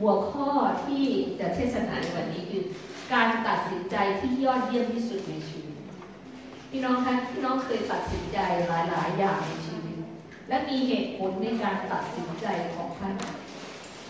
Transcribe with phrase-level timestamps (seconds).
[0.00, 0.48] หัวข้อ
[0.86, 1.04] ที่
[1.40, 2.64] จะเทศนาในวันนี้คือ
[3.12, 5.76] การตัดสินใจที่ยอดเยี่ยมที่สุดในชีวิต
[6.70, 8.38] พี่น้องคะพี่น้องเคยตัดสินใจ
[8.68, 9.96] หลาย ๆ อย่างในชีวิต
[10.48, 13.14] และมีเหตุผลในการตัดสินใจของท่าน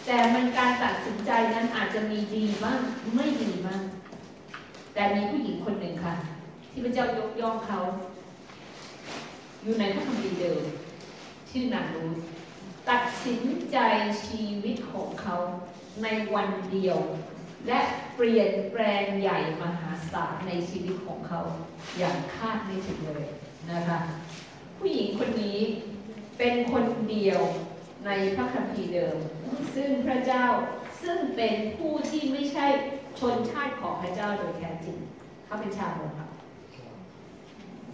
[0.06, 2.80] แต่มันการตัดสินใจนั้นอาจจะมีดีบ้าง
[3.14, 3.80] ไม่ดีบ้าง
[4.94, 6.14] แต่มีผู้หญิงคนหนึ่งค่ะ
[6.70, 7.78] ที่พระเจ้ายกย่องเขา
[9.62, 10.62] อยู่ในพระคัมภีร์เดิม
[11.50, 12.16] ชื่อนางรูธ
[12.90, 13.42] ตัดสิน
[13.72, 13.78] ใจ
[14.26, 15.36] ชีวิตของเขา
[16.02, 16.98] ในวันเดียว
[17.66, 17.80] และ
[18.14, 21.40] เปลี่ยนแปลงใหญ่มหาศาลในชีวิตของเขา
[21.98, 23.26] อย่างคาดไม่ถึงเลย
[23.72, 23.98] นะคะ
[24.78, 25.60] ผู้หญิงคนนี้
[26.38, 27.40] เป็นคนเดียว
[28.06, 29.16] ในพระคัมภีร์เดิม
[29.74, 30.44] ซึ่งพระเจ้า
[31.02, 32.66] ซึ่งเป็นผู้ที่ไม่ใช่
[33.20, 34.98] ชนชาติของพระเจ้าโดยแท้จริง
[35.44, 36.30] เขาเป็นชาวโมอับ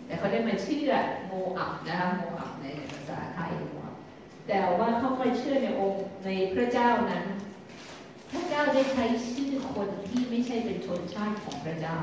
[0.07, 0.93] แต่เขาได้มาเชื่อ
[1.27, 7.25] โมอับนะคะโมอับในภาษาไทยโแต่ว่าเขาไม่เชื่อในองค์ในพระเจ้านั้น
[8.31, 11.97] พระเจ้าได้ใช้ชื่อคนที่ไม่ใช่เป็นชนชาติของพระเจ้า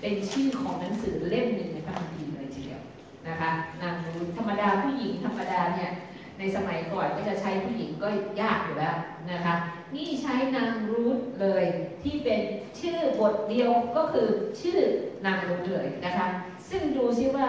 [0.00, 2.82] เป็นชื่อของหนังสือเล่มหนึ่งในพระคัมภีร์เลยทีเดียว
[3.28, 3.50] นะคะ
[3.82, 5.92] นางรูธรรมดาผู้หญิงธรรมดาเนี่ย
[6.38, 8.08] ในสมัยก่อนก็จะใช้ผู้หญิงก็
[8.40, 8.96] ยากอยู่แล้ว
[9.32, 9.54] นะคะ
[9.94, 11.64] นี่ใช้นางรูธเลย
[12.02, 12.40] ที่เป็น
[12.80, 14.28] ชื่อบทเดียวก็คือ
[14.60, 14.78] ชื่อ
[15.26, 16.26] นางรูธเลยนะคะ
[16.70, 17.48] ซึ่งดูซิว่า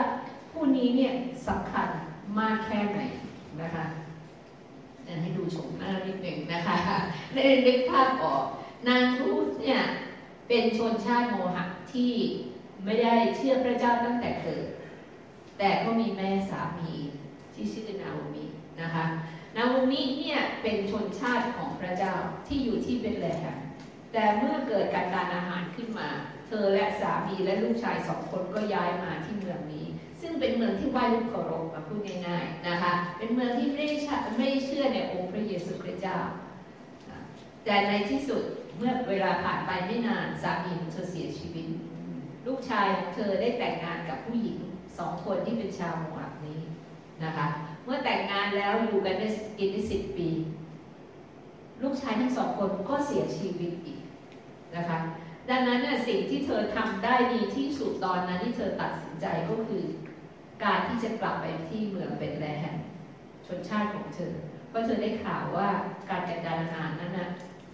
[0.52, 1.14] ผู้นี้เนี่ย
[1.48, 1.88] สำคัญ
[2.40, 3.00] มากแค่ไหน
[3.62, 3.86] นะคะ
[5.22, 6.78] ให้ดูชมหน้านิดหนึ่งนะคะ
[7.36, 8.46] ได้นึกภาพออก
[8.88, 9.82] นางรูธเนี่ย
[10.48, 12.14] เป็นชนชาติโมหะที่
[12.84, 14.66] ไม่ได้เชื่อพระเจ้าตั้งแต่เกิด
[15.60, 16.92] แต่ก็มีแม่สามี
[17.54, 18.46] ที่ชื่อนาโอมี
[18.82, 19.06] นะคะ
[19.56, 22.14] นาโอมิเนี่ยเป็นชนชาติของพระเจ้า
[22.48, 23.60] ที่อยู่ที่เบตเลแฮม
[24.14, 26.10] แต่เมื่อเกิดการทานอาหารขึ้นมา
[26.48, 29.88] เธอและสามีและลูกชายสองคนก็ย้ายมาที่เมืองนี้
[30.22, 33.86] ซึ่งเป็นเมืองที่ไหว้ลูกเคารพมาพูดง่ายๆนะคะ เป็นเมืองที่ไม่
[34.38, 36.18] ไม่เชื่อในองค์พระเยซูคริสต์เจ้า
[37.66, 38.44] แต่ในที่สุด
[38.78, 41.66] เมื่อเวลาผ่านไปไม่นานสามีของเธอเสียชีวิต
[42.48, 44.60] ลูกชายของเธอได้แต่งงานกับผู้หญิง
[44.98, 46.62] สองคนที่เป็นชาวโมอับนี้
[47.24, 47.48] นะคะ
[47.86, 49.28] เมื่อแต่งงานแล้วอยู่กันได้
[49.58, 50.30] กินได้สิบปี
[51.84, 54.02] ลูกชายทั้งสองคนก็เสียชีวิตอีก
[54.76, 55.00] นะคะ
[55.50, 59.84] ดังนั้นน่ยสิ่งที่เธอทำได้ดีที่สุดตอนนั้นที่เธอตัดสินใจก็คือ
[60.64, 62.78] การที่จะกลับไปที่เมืองเบตแลแฮม
[63.46, 64.34] ชนชาติของเธอ
[64.70, 65.70] เพราะเธอได้ข่าวว่า
[66.10, 67.30] การจัดการงานนั้นนะ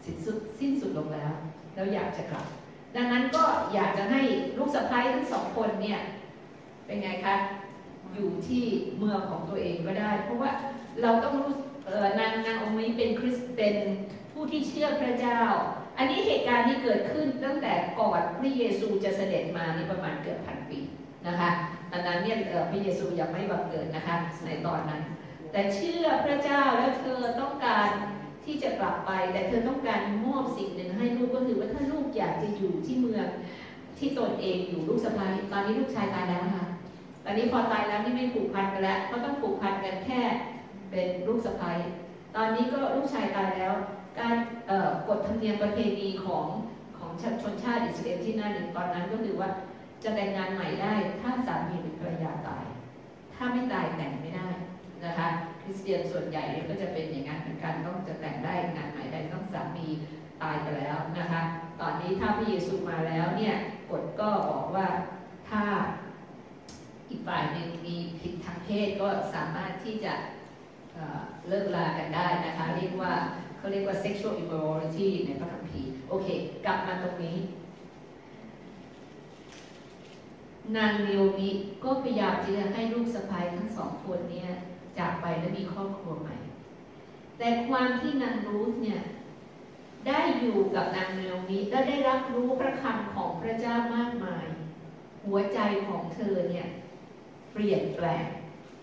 [0.05, 1.31] สิ้นสุดสิ้นสุดลงแล้ว
[1.75, 2.45] แล้วอยากจะกลับ
[2.95, 4.21] ดังนั้นก็อยากจะให้
[4.57, 5.99] ลูกสะใภ้ทั้งสองคนเนี่ย
[6.85, 7.35] เป็นไงคะ
[8.13, 8.63] อยู่ที่
[8.97, 10.51] เมืองของตัวเองก็ได้ เพราะว่า
[11.01, 11.51] เราต้องรู้
[12.19, 13.75] นางนางองค์นี้เป็นคริสเป็น
[14.31, 15.41] ผู้ที่เชื่อพระเจ้า
[15.97, 20.79] อันนี้เหตุการณ์ที่เกิดขึ้นตั้งแต่ก่อนพระเยซูจะเสด็จมานี่ประมาณเกือบพันปี
[21.27, 21.51] นะคะ
[21.93, 22.37] อนนั้นเนี่ย
[22.71, 25.01] พระเยซูยังไม่บังเกิดนะคะในตอนนั้น
[25.51, 27.89] แต่เชื่อพระเจ้าแล้วเธอต้องการ
[28.45, 33.27] ที่จะกลับไป แต่เธอต้องการมอบสิ่งหนึ่งให้ลูกก็คือว่าถ้าลูกอยากจะอยู่ที่เมือง
[33.97, 36.65] ที่ตนเองอยู่ลูกสะพ้ายตอนนี้ลูกชายตายแล้วค่ะ
[37.23, 40.21] ตอนนี้พอตายแล้วนี่ไม่ผูกพันกันแล้วเขาต้องผูกพันกันแค่
[40.89, 41.71] เป็นลูกสะใภ้
[42.35, 43.73] ตอนนี้ก็ลูกชายตายแล้ว
[44.19, 44.35] การ
[45.07, 46.45] กฎธรรมเนียมประเพณีของ
[46.97, 49.49] ของชนชาติอิสราเอลที่นั่นตอนนั้นก็คือว่า
[50.05, 52.65] จะแต่งงานใหม่ได้ถ้าสามีหรือภรรยาตาย
[53.35, 54.49] ถ้าไม่ตายแต่งไม่ได้
[55.05, 55.27] นะคะ
[55.61, 59.87] คริสเตียนส่วนใหญ่ก็จะเป็นอย่างนั้นเหมือนกันต้องจะแต่งได้งานใหม่ได้ต้องสามี
[60.41, 61.41] ตายไปแล้วนะคะ
[61.81, 63.55] ตอนนี้ถ้าพระเยซูมาแล้วเนี่ย
[63.89, 64.87] กฎก็บอกว่า
[65.49, 65.63] ถ้า
[67.09, 70.13] อีกฝ่ายหนึ่งมีผิดทางเพศก็สามารถที่จะ
[71.47, 73.13] เลิกลากันได้นะคะ เรียกว่า
[73.57, 76.27] เขาเรียกว่า sexual immorality ในพระคัมภีร์โอเค
[76.65, 77.35] กลับมาตรงนี้
[80.77, 81.49] นางเลียวมิ
[81.83, 84.45] ก็พยายามที่จะให้ลูกสะพ้ายทั้งสองคนนี้
[84.97, 86.35] จากไปและมีครอบครัวใหม่
[87.37, 89.01] แต่ความที่นางรูธเนี่ย
[90.07, 94.45] ได้อยู่กับนางเลียวมิและได้รับรู้พระคำของพระเจ้ามากมาย
[95.25, 96.67] หัวใจของเธอเนี่ย
[97.53, 98.25] เปลี่ยนแปลง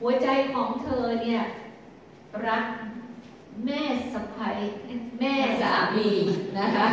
[0.01, 1.41] หัวใจของเธอเนี่ย
[2.47, 2.65] รัก
[3.67, 3.83] แม่
[4.13, 4.59] สะพ้ย
[5.21, 6.11] แม่สามี
[6.59, 6.87] นะคะ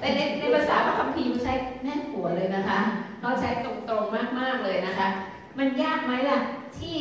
[0.00, 1.52] แต่ในในภาษาพระคัมภีร์ใช้
[1.82, 2.78] แม่ผัวเลยนะคะ
[3.20, 5.08] เขาใช้ตรงๆมากๆเลยนะคะ
[5.58, 6.38] มันยากไหมล่ะ
[6.78, 6.96] ที่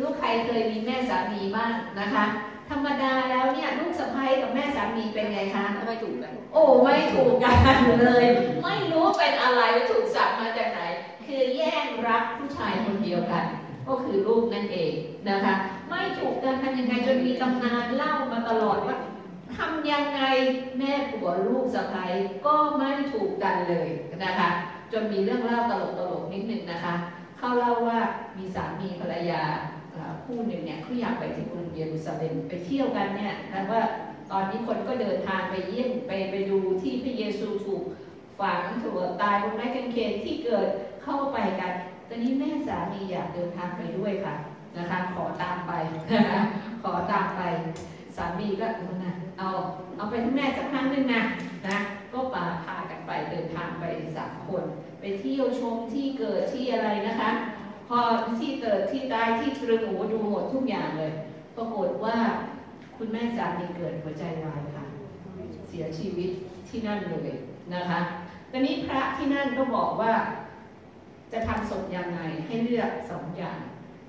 [0.00, 2.24] ลูกใครเคยมีแม่สามีบ้างนะคะ
[2.70, 7.56] ธรรมดาแล้วเนี่ยลูกสะพ้ยกับแม่สามีเป็นไงคะไม่ถูกกันโอ้ไม่ถูกกัน
[8.00, 8.24] เลย
[8.62, 10.80] ไม่รู้เป็นอะไรถูกสับมาจากไหน
[11.26, 13.44] คือแย่งรักผู้ชายคนเดียวกัน
[13.88, 14.92] ก็คือลูกนั่นเอง
[15.28, 15.54] นะคะ
[15.90, 18.96] ไม่ถูกกันทำยังไงจนมีตำนานเล่ามาตลอดว่า
[19.56, 20.22] ทำยังไง
[20.78, 22.06] แม่ผัวลูกสะใภ้
[22.46, 23.88] ก็ไม่ถูกกันเลย
[24.24, 24.50] นะคะ
[24.92, 25.72] จนมีเรื่องเล่าต
[26.10, 26.94] ลกๆนิดนึงนะคะ
[27.38, 27.98] เขาเล่าว่า
[28.38, 29.42] มีสามีภรรยา
[30.24, 33.82] คู่หนึ่งเนี่ยเขาอยากไปที่กรุงเยรูซาเล็มไปเที่ยวกันเนี่ยนะว่า
[34.30, 37.82] ตอนนี้คนก็เดินทางไปเยี่ยมไปไปดูที่พระเยซูถูก
[38.40, 40.66] ฝังถูกตายบนไม้กางเขนที่เกิด
[41.02, 41.72] เข้าไปกัน
[42.08, 44.34] ตอนนี้แม่สามีอยากเดินทางไปด้วยค่ะ
[44.76, 45.72] นะคะ ขอตามไป
[46.14, 46.42] นะคะ
[46.82, 47.42] ขอตามไป
[48.16, 48.66] สามีก็
[49.38, 49.48] เอา
[49.96, 51.22] เอาไปที่แม่สักครั้งหนึ่งนะ
[51.68, 51.76] นะ
[52.12, 52.76] ก็ปาพา
[53.10, 53.84] ไปเดินทางไป
[54.16, 54.64] สามคน
[55.00, 57.30] ไปเที่ยวชมที่เกิดที่อะไรนะคะ
[57.88, 57.98] พอ
[58.38, 61.12] ที่เกิดที่ตายที่ตรึงหูดูหมดทุกอย่างเลย
[61.56, 62.16] ปรากฏว่า
[62.96, 64.84] คุณแม่สามีเกิดหัวใจวายค่ะ
[65.68, 66.30] เสียชีวิต
[66.68, 67.30] ที่นั่นเลย
[67.74, 68.00] นะคะ
[68.50, 70.12] ตอนนี้พระที่นั่นก็บอกว่า
[71.32, 73.58] จะทำศพยังไงให้เลือกสองอย่าง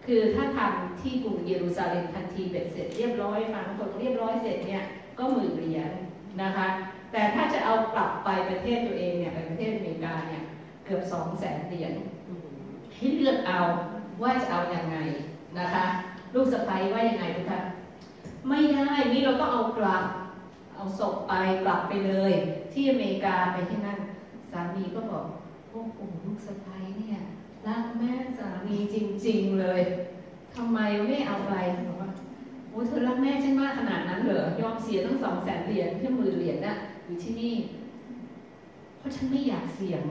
[0.06, 4.83] คือถ้าทำที่กรุงเยรูซาเล็มทันทีเบ็ดเสร็จเรียบร้อยฟังคนเรียบร้อยเสร็จเนี่ย
[5.18, 5.92] ก็หมื่นเหรียญ
[6.42, 6.68] นะคะ
[7.11, 10.43] แต่ถ้าจะเอากลับไปประเทศตัวเองเนี่ยไปประเทศอเมริกาเนี่ย
[10.85, 11.93] เกือบสองแสนเหรียญ
[12.95, 13.59] ให้เลือกเอา
[14.21, 14.97] ว่าจะเอาอยัางไง
[15.59, 15.85] นะคะ
[16.33, 17.63] ลูกสะใภ้ว่ายังไงทุกท่าน
[18.49, 20.03] ไม่ได้นี่เราต้องเอากลับ
[20.75, 22.33] เอาศพไปกลับไปเลย
[22.73, 23.99] ที่อเมริกาไปที่นั่น
[24.51, 25.25] สามีก็บอก
[25.69, 27.19] โอ้โหลูกสะใภ้เนี่ย
[27.67, 28.95] รักแม่สามีจ
[29.27, 29.81] ริง ๆเลย
[30.55, 31.53] ทำไมไม่เอาไป
[31.87, 32.11] บอกว่า
[32.69, 36.75] โอ้เธอรักแม่ฉันมากขนาดนั้นเหรอยอมเสียตั้งสองแสนเหรียญแค่หมื่นเหรียญน่ะ
[37.11, 37.55] อยู่ที่นี่
[38.97, 40.03] เพราะฉันไม่อยากเสี่ยง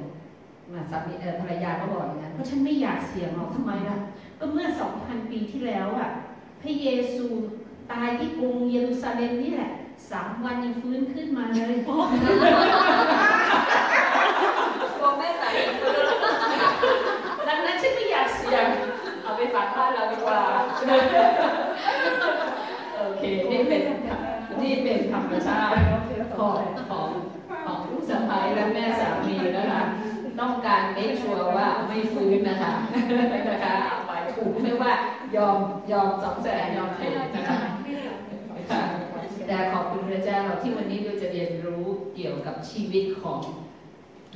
[0.73, 3.97] มาสามีเออภรรยาก็บอกอย่างนั้นเพราะฉันไม่อยากเสี่ยงหรอกทำไมล่ะ
[4.38, 6.08] ก็เมื่อสองพันปีที่แล้วอะ
[6.62, 7.26] พระเยซู
[7.93, 9.70] ตายที่กรุงเยรูซาเล็มนี่แหละ
[10.11, 12.06] สามวันยังฟื้นขึ้นมาเลยบอก
[15.19, 16.05] แม่สามีฟื้น
[17.49, 18.67] ดังนั้นฉันไม่อยากเสี่ยง
[19.23, 20.41] เอาไปฝากบ้านเราดีกว่า
[22.97, 23.82] โอเค นี่เป็น
[24.62, 25.81] นี่เป็นธรรมชาติ
[26.38, 26.61] ของ
[26.91, 27.08] ของ
[27.64, 29.82] ของลูกสะใภ้และแม่สามีนะคะ
[30.41, 32.73] ต้องการเมคชัวร์ว่าไม่ฟื้นนะคะ
[33.50, 34.93] นะคะเอาไปถูกไม่ว่า
[35.37, 35.58] ยอม
[35.93, 37.58] ยอมสองแสนยอมถูกนะคะ
[39.47, 43.41] แต่ขอบคุณพระเจ้าที่วันนี้เราจะเรียนรู้เกี่ยวกับชีวิตของ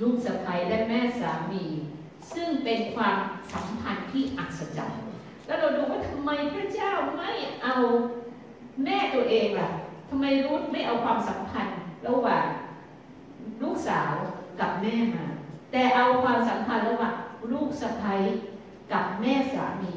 [0.00, 1.64] ลูกสะใภ้และแม่สามี
[2.34, 3.16] ซึ่งเป็นความ
[3.52, 5.02] สัมพันธ์ที่อัศจรรย์
[5.46, 7.30] แล้วเราดูว่าทำไมพระเจ้าไม่
[7.62, 7.74] เอา
[8.84, 9.70] แม่ตัวเองล่ะ
[10.16, 11.78] ทำไมรูทไม่เอาความสัมพันธ์
[12.08, 12.46] ระหว่าง
[13.62, 14.12] ลูกสาว
[14.60, 15.26] กับแม่มา
[15.72, 17.14] แต่เอาความสัมพันธ์ระหว่าง
[17.52, 18.16] ลูกสะใภ้
[18.92, 19.94] กับแม่สามี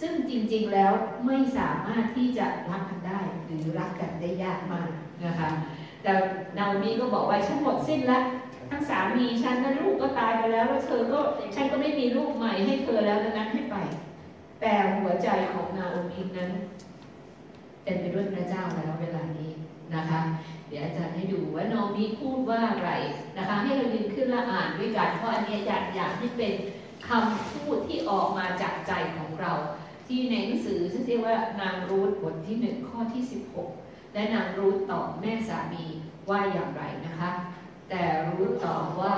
[0.00, 0.92] ซึ่งจริงๆแล้ว
[1.26, 4.88] ไม่สามารถที่จะรักกันได้ หรือรักกันได้ยากมาก
[5.24, 5.48] นะคะ
[6.02, 6.12] แต่
[6.58, 8.22] นาวีก็บอกว่าฉันหมดสิ้นแล้ว
[8.70, 11.20] ทั้งสามีฉันและลูกก็ตายไปแล้วแล้วเธอก็
[11.54, 13.76] ฉันก็ไม่มีลูกใหม่ให้เธอแล้วดังนั้นให้ไป
[14.60, 16.50] แต่หัวใจของนาโอมีนั้น
[17.84, 19.57] เต็มไปด้วยพระเจ้าแล้วเวลานี้
[19.96, 20.20] นะคะ
[20.68, 22.90] เดี๋ยวอาจารย์ให้ดูว่าน้องนี้พูดว่าอะไร
[23.38, 26.52] นะคะ ให้เรายืนขึ้นและอ่านด้วยกันเพราะอันนี้อยากอยากให้เป็น
[27.08, 29.52] คำพูดที่ออกมาจากใจของเรา
[30.06, 33.22] ที่ในหนังสือที่เรียกว่านางรูธบทที่หนึ่งข้อที่
[33.68, 35.84] 16 และนางรูธตอบแม่สามี
[36.28, 37.30] ว่าอย่างไรนะคะ
[37.88, 39.16] แต่รูธตอบว่า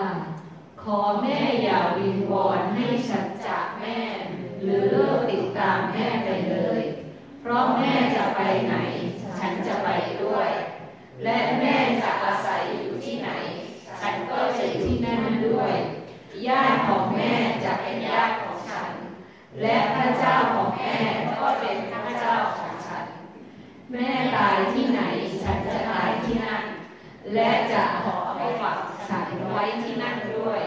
[0.82, 3.98] ขอแม่อย่าวิงวอนให้ฉันจากแม่
[4.62, 6.82] หรือเลิกติดตามแม่ไปเลย
[7.40, 8.76] เพราะแม่จะไปไหน
[9.40, 9.88] ฉันจะไป
[10.24, 10.50] ด้วย
[11.24, 13.30] และแม่จะอาศัยอยู่ที่ไหน
[14.00, 15.74] ฉันก็จะอยู่ที่นั่นด้วย
[16.46, 17.32] ญาติของแม่
[17.64, 18.90] จะเป็นญาติของฉัน
[19.60, 20.96] และพระเจ้าของแม่
[21.38, 23.04] ก็เป็นพระเจ้าของฉัน
[23.92, 25.02] แม่ตายที่ไหน
[25.42, 26.64] ฉันจะตายที่นั่น
[27.34, 28.78] และจะขอไปฝัก
[29.08, 30.60] ฉันไว้ที่นั่นด้วย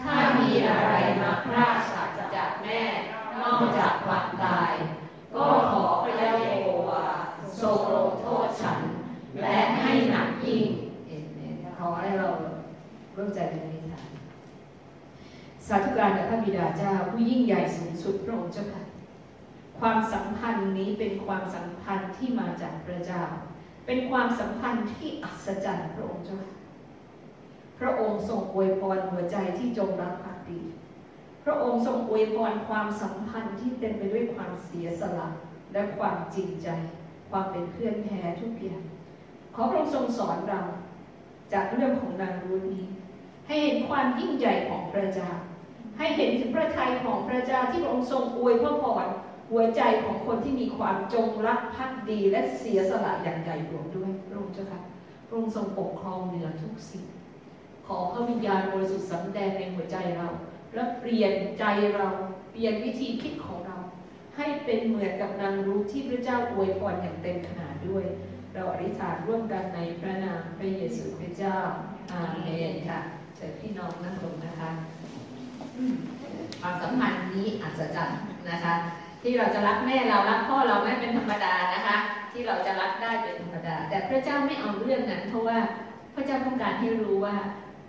[0.00, 2.82] ถ้ามีอะไรมาพรากฉันจากแม่
[3.40, 4.72] นอกจากความตาย
[5.34, 7.04] ก็ขอพระยาโฮวา
[7.60, 8.80] ทรงลงโทษฉัน
[9.40, 10.64] และให้หนักยิ่ง
[11.78, 12.28] ขอให้เรา
[13.16, 14.08] ร่วมใจกันในฐาน
[15.66, 18.84] สาธุการแด่ พระบิดาเจ้าผู้ยิ่งใหญ่สูงสุดพระองค์เจ้าค่ะ
[19.80, 23.22] ความสัมพันธ์นี้เป็นความสัมพันธ์ที่มาจากพระเจ้า
[23.86, 26.40] เป็นความสัมพันธ์ที่อัศจรรย์พระองค์เจ้า
[27.78, 30.60] พระองค์ทรงอวยพรหัวใจที่จงรักภักดี
[31.44, 35.28] พระองค์ทรงอวยพรความสัมพันธ์ที่เต็มไปด้วยความเสียสละ
[35.72, 36.68] และความจริงใจ
[37.30, 38.82] ความเป็นเพื่อนแท้ทุกอย่าง
[39.54, 40.62] ขอพระองค์ทรงสอนเรา
[41.52, 42.84] จากเรื่องของนางรูนี้
[43.46, 45.30] ให้เห็นความยิ่งใหญ่ของพระเจ้า
[45.98, 49.06] ให้เห็นถึงพระทัยของพระเจ้าที่พระองค์ทรงอวยพระพร
[49.50, 54.80] หัวใจของคนที่มีความจงรักภักดีและเสียสละอย่างใหญ่หลวงด้วยพระองค์เจ้าค่ะ
[55.26, 57.04] พระองค์ทรงปกครองเหนือทุกสิ่ง
[57.86, 60.28] ขอพระวิญญาณบริสุทธิ์สำแดงในหัวใจเรา
[60.74, 61.64] และเปลี่ยนใจ
[61.96, 62.08] เรา
[62.52, 63.76] เปลี่ยนวิธีคิดของเรา
[64.36, 68.04] ให้เป็นเหมือนกับนางรู้ที่พระเจ้าอวยพรอย่างเต็มขนาดด้วย
[68.54, 71.58] เราอธิษฐานร่วมกันในพระนามพระเยซูคริสต์เจ้า
[72.12, 73.00] อาเมนค่ะ
[73.36, 74.25] เชิญพี่น้องนั่งลงนะ
[76.60, 78.20] ความสัมพันธ์นี้อัศจรรย์
[78.50, 78.74] นะคะ
[79.22, 81.96] ที่เราจะรักแม่เรารักพ่อเราไม่เป็นธรรมดานะคะ
[82.32, 85.58] ที่เราจะรักได้เป็นธรรมดา แต่พระเจ้าไม่เอาเรื่องนั้น เพราะว่า
[86.14, 87.36] พระเจ้าต้องการให้รู้ว่า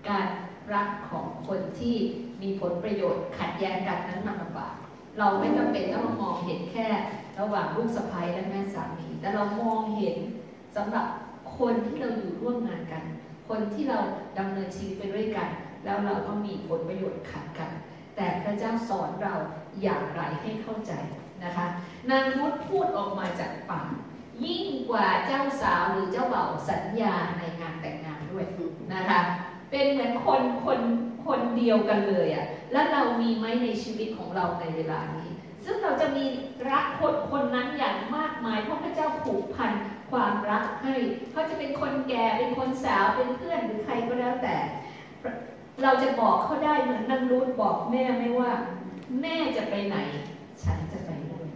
[0.09, 0.25] การ
[0.73, 1.95] รักของคนที่
[2.41, 4.73] มีผลประโยชน์ขัดแย้งกันนั้นมันลำบาก
[5.19, 6.87] เราไม่จำเป็นต้องมองเห็นแค่
[7.39, 10.17] ระหว่างลูกสะใภ้และแม่สามี แต่เรามองเห็น
[10.75, 11.05] สำหรับ
[11.57, 13.03] คนที่เราอยู่ร่วมงานกัน
[13.49, 13.99] คนที่เรา
[14.37, 15.49] ดำเนินชีวิตไปด้วยกัน
[15.85, 17.69] แล้วเราก็มีผลประโยชน์ขัดกัน
[18.17, 19.35] แต่พระเจ้าสอนเรา
[19.81, 20.93] อย่างไรให้เข้าใจ
[21.43, 21.65] นะคะ
[22.09, 23.89] นางนุชพูดออกมาจากปาก
[24.45, 28.45] ยิ่งกว่าเจ้าสาวหรือเจ้าเบ่าวสัญญาในงานแต่งงานด้วย
[28.93, 29.19] นะคะ
[29.71, 30.79] เป็นเหมือนคนคน
[31.25, 35.29] คนเดียวกันเลยอะ่ะแล้วเรามีไหมในชีวิตของเราในเวลานี้
[35.65, 36.25] ซึ่งเราจะมี
[36.69, 39.71] รักคนคนนั้นอย่างมากมาย เพราะพระเจ้าผูกพัน
[40.11, 40.93] ความรักให้
[41.31, 44.55] เขาจะเป็นคนแก่เป็นคนสาวเป็นเพื่อนหรือใครก็แล้วแต่
[45.81, 48.51] เราจะบอกเขาได้เหมือนนางรูดบอกแม่ไม่ว่า
[49.21, 49.97] แม่จะไปไหน
[50.63, 51.47] ฉันจะไปด้วย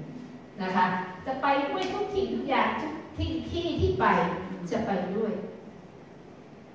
[0.62, 0.86] นะคะ
[1.26, 4.06] จะไปด้วยทุกที่ทุกอย่างทุกที่ที่ที่ไป
[4.72, 5.32] จะไปด้วย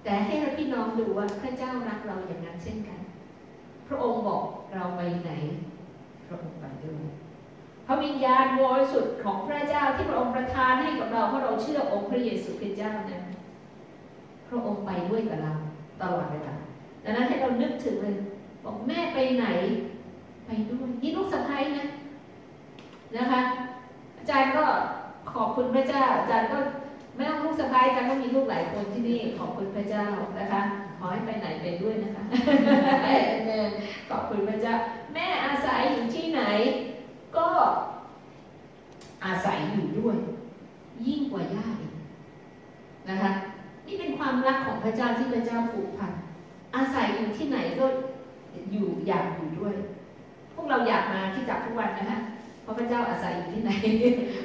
[0.04, 3.00] แต่ให้เราพี่น้องดูว่าพระเจ้ารักเราอย่างนั้นเช่นกัน
[3.86, 4.42] พระองค์บอก
[4.74, 5.32] เราไปไหน
[6.26, 7.04] พระองค์ไปด้วย
[7.86, 13.22] พระวิญญาณบริสุทธิ์ของพระเจ้าที่พระองค์ประทานให้กับเราเพราะเราเชื่อองค์พระเยซูคริสต์เจ้านั้น
[14.48, 15.52] พระองค์ไปด้วยกับเรา
[16.02, 16.54] ตลอดเวลา
[17.06, 18.16] ดังนั้นให้เรานึกถึงเลย
[18.64, 19.46] บอกแม่ไปไหน
[20.46, 21.86] ไปด้วยนี่ลูกสะใภ้นะ
[23.16, 23.40] นะคะ
[24.18, 24.64] อาจารย์ก็
[25.32, 26.58] ขอบคุณพระเจ้า อาจารย์ก็
[27.14, 30.06] ไม่ต้องลูกสะใภ้อาจารย์ก็มีลูกหลายคนที่นี่ขอบคุณพระเจ้า
[30.38, 30.62] นะคะ
[30.98, 32.22] ขอให้ไปไหนไปด้วยนะคะ
[34.10, 34.74] ขอบคุณพระเจ้า
[35.14, 36.42] แม่อาศัยอยู่ที่ไหน
[37.36, 37.46] ก็
[39.24, 40.16] อาศัยอยู่ด้วย
[41.06, 41.84] ยิ่งกว่าญาติ
[43.08, 43.30] นะคะ
[43.86, 46.12] นี่เป็นความรักของพระเจ้าที่พระเจ้าผูกพัน
[46.76, 47.86] อาศัยอยู่ที่ไหนก็
[48.72, 49.74] อยู่อยากอยู่ด้วย
[50.54, 52.20] พวกเราอยากมาที่จับทุกวันนะคะ
[52.62, 53.72] เพราะพระเจ้าอาศัยอยู่ที่ไหน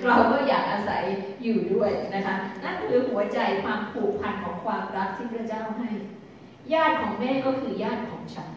[0.07, 1.03] เราก็อยากอาศัย
[1.43, 5.89] อยู่ด้วยนะคะนั่นคือหัวใจความผูกพันของความรักที่พระเจ้าให้
[6.73, 8.49] ญาติของแม่ก็คือญาติของฉัน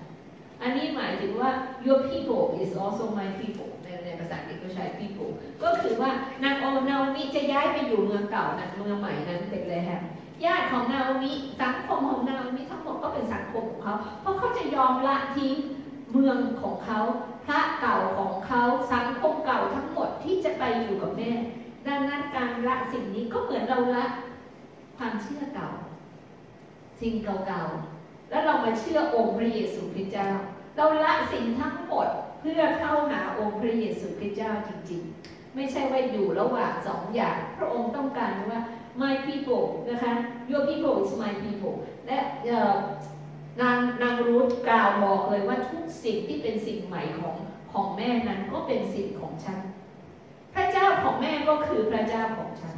[0.62, 1.50] อันนี้หมายถึงว่า
[1.86, 6.10] your people is also my people ในในภาษาอังกฤษก็ใช้ people ก็คือว่า
[6.44, 10.02] นางโอนามิจะย้ายไปอยู่เมืองเก่านะเมืองใหม่นั้นเป็นแลแฮม
[10.44, 11.93] ญาติของนาโอมิสังคม
[13.68, 15.54] ของเขา เพราะเขาจะยอมละทิ้ง
[16.12, 17.00] เมืองของเขา
[17.44, 21.32] พระเก่าของเขาสังคมเก่าทั้งหมดที่จะไปอยู่กับแม่
[21.86, 24.06] ดังนั้นการละสิ่งนี้ก็เหมือนเราละ
[24.96, 25.70] ความเชื่อเก่า
[27.00, 30.30] สิ่งเก่าๆ แล้วเรามาเชื่อองค์พระเยซูคริสต์เจ้า
[30.76, 32.08] เราละสิ่งทั้งหมด
[32.40, 38.60] เพื่อเข้าหาองค์พระเยซูคริสต์เจ้าจริง ๆ ไม่ใช่ว่าอยู่ระหว่างสองอย่าง พระองค์ต้องการว่า
[39.02, 40.12] my people นะคะ
[40.50, 42.18] your people is my people และ
[43.60, 47.36] นางนางรูธกล่าวบอกเลยว่าทุกสิ่งที่เป็นสิ่งใหม่ของ
[47.72, 49.58] ของแม่นั้นก็เป็นสิ่งของฉัน
[50.54, 52.76] พระเจ้าของแม่ก็คือพระเจ้าของฉัน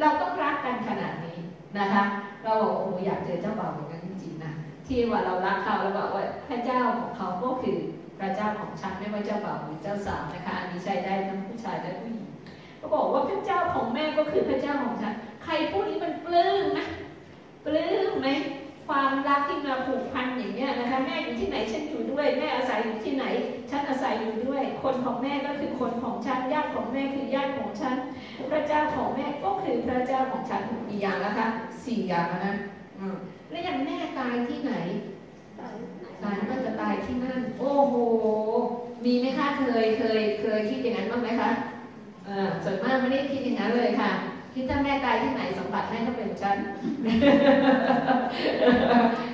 [0.00, 1.38] เราต้องรักกันขนาดนี้
[1.78, 2.04] นะคะ
[2.44, 4.52] เราบอกโอ้อยากเจอเจ้าบ่าวอย่างนั้นจริงๆนะ
[4.86, 7.76] ที่ว่าเรารักเขาแล้วบอกว่าพระเจ้าของเขาก็คือ
[8.20, 12.28] พระเจ้าของฉันไม่ว่าเจ้าบ่าวหรือเจ้าสาวนะคะอันนี้ใช้ได้ทั้งผู้ชายและผู้หญิง
[12.78, 15.12] เขาบอกว่าพระเจ้าของแม่ก็คือพระเจ้าของฉัน
[15.44, 16.86] ใครพูดนี้มันปลื้มนะ
[17.64, 18.28] ปลื้มไหม
[18.90, 23.24] ความรักที่มาผูกพันอย่างเนี้ยนะคะแม่อยู่ที่ไหนฉันอยู่ด้วย แม่อาศัยอยู่ที่ไหน
[23.70, 27.94] ฉันอาศัยอยู่ด้วย คนของแม่ก็คือคนของฉันญาติของแม่คือญาติของฉัน
[28.50, 31.46] พระเจ้าของแม่ก็คือพระเจ้าของฉันอีกอย่างนะคะ
[31.84, 32.54] สี่อย่างนะ
[33.50, 34.74] แล้วอย่างแม่ตายที่ไหน
[36.24, 37.94] ตายก็จะตายที่นั่น โอ้โห
[39.04, 41.50] มีไหมคะเคยเคยเคยคิดอย่างนั้นบ้างไหมคะ
[42.26, 44.10] เออส่วนมากไม่ได้คิดอย่างนั้นเลยค่ะ
[44.54, 46.58] คิดถ้าแม่ตายที่ไหนสมบัติแม่ก็เป็นฉัน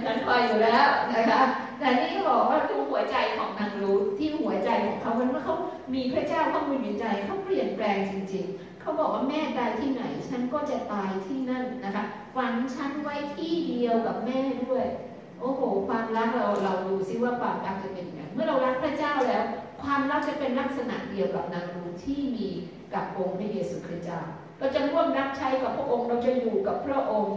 [0.05, 1.43] ฉันคอยอยู่แล้วนะคะ
[1.79, 5.57] แต่นี่บอกว่าดูหัวใจของนางรู้ที่หัวใจของเขาเป็นว่าเขา
[5.95, 12.05] มีพระเจ้าเข้ามาอยู่ใจเขาเปลี่ยนแปลงจริง ๆ เขาบอกว่าแม่ตายที่ไหน ฉันก็จะตายที่นั่นนะคะ
[12.37, 14.85] ฝังฉันไว้ที่เดียวกับแม่ด้วย
[15.41, 19.45] โอ้โห ความรักเราเราดูซิว่าความรักจะเป็นยังไงเมื่อเรารักพระเจ้าแล้ว
[19.83, 22.49] ความรักจะเป็นลักษณะเดียวกับนางรู้ที่มี
[22.95, 24.21] กับองค์พระเยซูคริสต์เจ้า
[24.59, 27.35] เราจะร่วมรับใช้กับพระองค์ เราจะอยู่กับพระองค์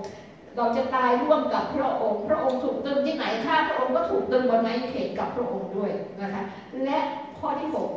[0.57, 6.43] เราจะตายร่วมกับพระองค์ พระองค์ถูกตึงที่ไหนข้าพระองค์ก็ถูกตึงบนไม้เขนกับพระองค์ด้วยนะคะ
[6.83, 6.97] และ
[7.39, 7.89] ข้อที่หก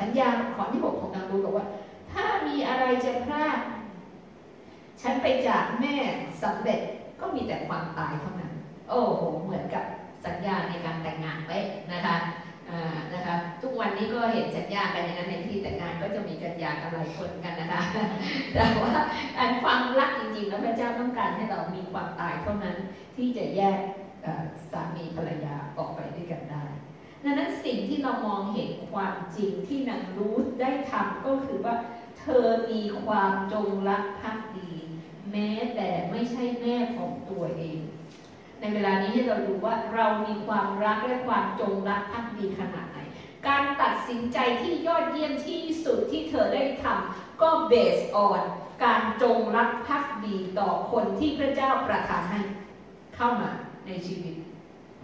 [0.00, 1.66] สัญญาข้อที่หกของนางรูบอกว่า
[2.12, 3.58] ถ้ามีอะไรจะพลาด
[5.02, 5.96] ฉันไปจากแม่
[6.42, 6.80] สำเร็จ
[7.20, 8.52] ก็มีแต่ความตายเท่านั้น
[8.90, 9.84] โอ้โห เหมือนกับ
[10.26, 11.58] สัญญาในการแต่งงานไว้
[11.92, 12.16] นะคะ
[13.14, 17.82] นะคะทุกวันนี้ก็เห็นสัญญากันอย่างนั้นในที่แต่งงานก็จะมีกันยากันหลายคนกันนะคะ
[18.54, 18.92] แต่ว่า
[19.38, 22.76] อันความรักจริงๆ แล้วพระเจ้าต้องการให้เรามีความตายเท่านั้น
[23.16, 23.78] ที่จะแยก
[24.70, 26.66] สามีภรรยาออกไปด้วยกันได้
[27.24, 31.74] ดังนั้นสิ่งที่เรามองเห็นความจริงที่นางรู้ได้ทำก็คือว่า
[32.18, 34.72] เธอมีความจงรักภักดี
[35.32, 37.78] แม้แต่ไม่ใช่แม่ของตัวเอง
[38.74, 42.98] เวลานี้ให้เราดูว่าเรามีความรักและความจงรักภักดีขนาดไหน
[43.48, 48.42] การตัดสินใจที่ยอดเยี่ยมที่สุดที่เธอได้ทำก็เบสออน
[48.84, 52.40] การจงรักภักดีต่อคนที่พระเจ้าประทานให้
[53.16, 53.50] เข้ามา
[53.86, 54.34] ในชีวิต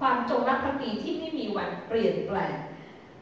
[0.01, 2.55] ความจงรักภักดีที่ไม่มีวันเปลี่ยนแปลง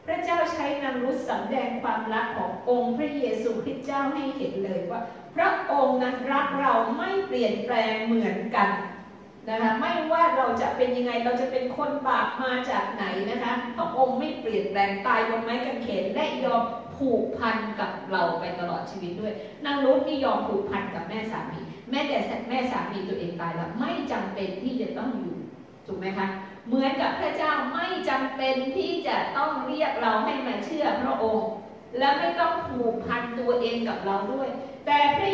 [0.05, 5.01] พระเจ้าใช้นางรุธสำแดงความรักขององค์พระเยซูคริสต์เจ้าให้เห็นเลยว่า
[5.35, 8.69] พระองค์นั้นรักเราไม่เปลี่ยนแปลงเหมือนกัน
[9.49, 16.63] นะคะไม่ว่าเราจะเป็นยังไงเราจะเป็นคนบาปมาจากไหนนะคะพระองค์ไม่เปลี่ยนแปลงตายบนไม้กางเขนและยอม
[16.95, 19.33] ผูกพันกับเราไปตลอดชีวิตด้วย
[19.65, 22.17] นางรุธนี่ยอมผูกพันกับแม่สามี แม้แต่
[22.49, 25.35] แม่สามีตัวเองตายแล้วไม่จำเป็นที่จะต้องอยู่
[25.85, 26.27] ถูกไหมคะ
[26.67, 31.47] เหมือนกับพระเจ้าไม่จำเป็นที่จะต้องเรียกเราให้มาเชื่อพระองค์
[31.97, 34.49] และไม่ต้องผูกพันตัวเองกับเราด้วย
[34.85, 35.30] แต่พระ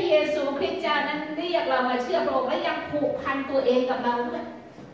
[0.59, 4.43] คริสต์เจ้านั้นเรียกเรามาเชื่อพระองค์และยังผูกพันตัวเองกับเราด้วย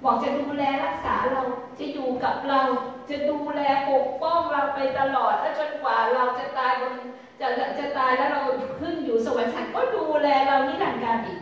[0.03, 1.41] บอกจะดูแลรักษาเรา
[1.79, 2.61] จะอยู่กับเรา
[3.09, 6.93] จะดูแลปกป้องเราไปตลอดและจนกว่าเราจะตายบน
[7.39, 7.47] จะ
[7.79, 8.41] จะตายแล้วเรา
[8.79, 11.41] ขึ้นอยู่สวรรค์ก็ดูแลเรานิรันดร์การอีก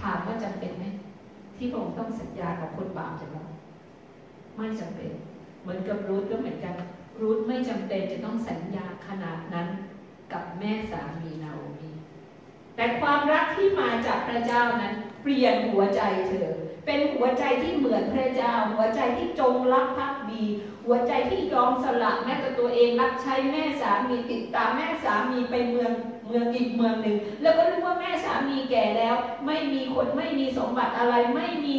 [0.00, 0.84] ถามว่าจำเป็นไหม
[1.56, 3.44] ที่พระองค์ต้องสัญญากับคนบาปจากเรา
[4.56, 5.10] ไม่จำเป็น
[5.62, 6.74] เหมือนกับรูทก็เหมือนกัน
[7.20, 9.68] รูทไม่จำเป็นจะต้องสัญญาขนาดนั้น
[10.32, 11.52] กับแม่สามีนา
[12.80, 16.50] แต่ความรักที่มาจากพระเจ้านั้น เปลี่ยนหัวใจเธอ
[16.86, 20.44] เป็นหัวใจที่เหมือนพระเจ้า หัวใจที่จงรักภักดี
[20.86, 25.92] หัวใจที่ยอมสละแม้แต่ตัวเองรับใช้แม่สามีติดตามแม่สามีไปเมือง
[26.26, 29.14] เมืองอีกเมืองหนึ่ง แล้วก็รู้ว่าแม่สามีแก่แล้ว
[29.46, 31.76] ไม่มีคนไม่มีสมบัติอะไรไม่มี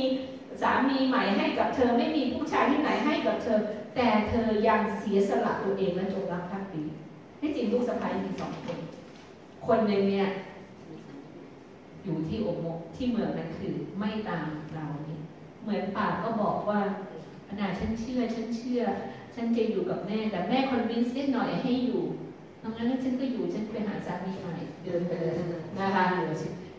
[0.62, 3.60] สามีใหม่ให้กับเธอไม่มีผู้ชายที่ไหนให้กับเธอ
[3.96, 6.84] แต่เธอยังเสียสละตัวเองและจงรักภักดี
[7.42, 8.80] ที่จริงลูกสะพ้ายมีสองคน
[9.68, 10.30] คนหนึ่งเนี่ย
[12.04, 15.22] อยู่ที่โอโมกที่เมืองนั้นคือไม่ตามเราเนี่ย
[15.64, 16.80] เหมือนปากก็บอกว่า
[17.50, 18.82] ขนาดฉันเชื่อฉันเชื่อ
[19.36, 22.04] ฉันจะอยู่กับแม่แต่แม่คอนวินส์นิดหน่อยให้อยู่
[22.64, 25.34] ดังนั้นฉันก็อยู่ฉันไปหาสามีใหม่เดินไปเลย
[25.80, 26.06] นะคะ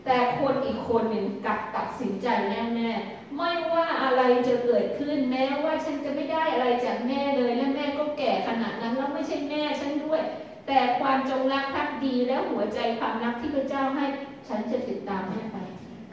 [0.05, 10.21] แต่คนอีกคนหนึ่งกลับตัดสินใจแน่ๆไม่ว่าอะไรจะเกิดขึ้นแม้ว่าฉันจะไม่ได้อะไรจากแม่เลยและแม่ก็แก่ขนาดนั้นแล้วไม่ใช่แม่ฉันด้วย
[10.67, 14.05] แต่ความจงรักภักดีแล้วหัวใจความรักที่พระเจ้าให้
[14.47, 15.57] ฉันจะติดตามแม่ไป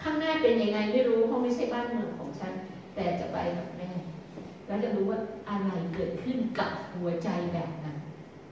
[0.02, 2.52] ข้างหน้าเป็นยังไงไม่รู้เพราะไม่ใช่บ้านเมืองของฉัน
[2.94, 3.90] แต่จะไปกับแม่
[4.66, 7.96] แล้วจะรู้ว่าอะไรเกิดขึ้นกับหัวใจแบบนั้น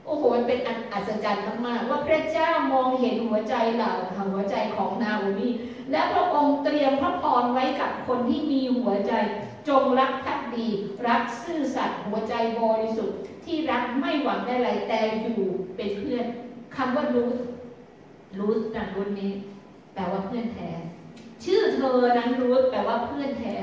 [0.07, 3.91] โอ้โหมันเป็นอันอัศจรรย์มากๆว่าพระเจ้ามองเห็นหัวใจเรา
[4.33, 5.49] หัวใจของนาโอมี
[5.91, 9.13] และพระองค์เตรียมพระพรไว้กับคนที่มีหัวใจ
[9.69, 10.67] จงรักภักดี
[11.07, 15.41] รักซื่อสัตย์หัวใจบริสุทธิ์ที่รักไม่หวังได้อะไรแต่อยู่
[15.77, 16.27] เป็นเพื่อน
[16.77, 17.31] คำว่ารู้
[18.39, 19.33] รู้นันรุ่นนี้
[20.01, 20.71] ลว่าเพื่อนแท้
[21.45, 23.55] ชื่อเธอนั้นรู้แปลว่าเพื่อนแท้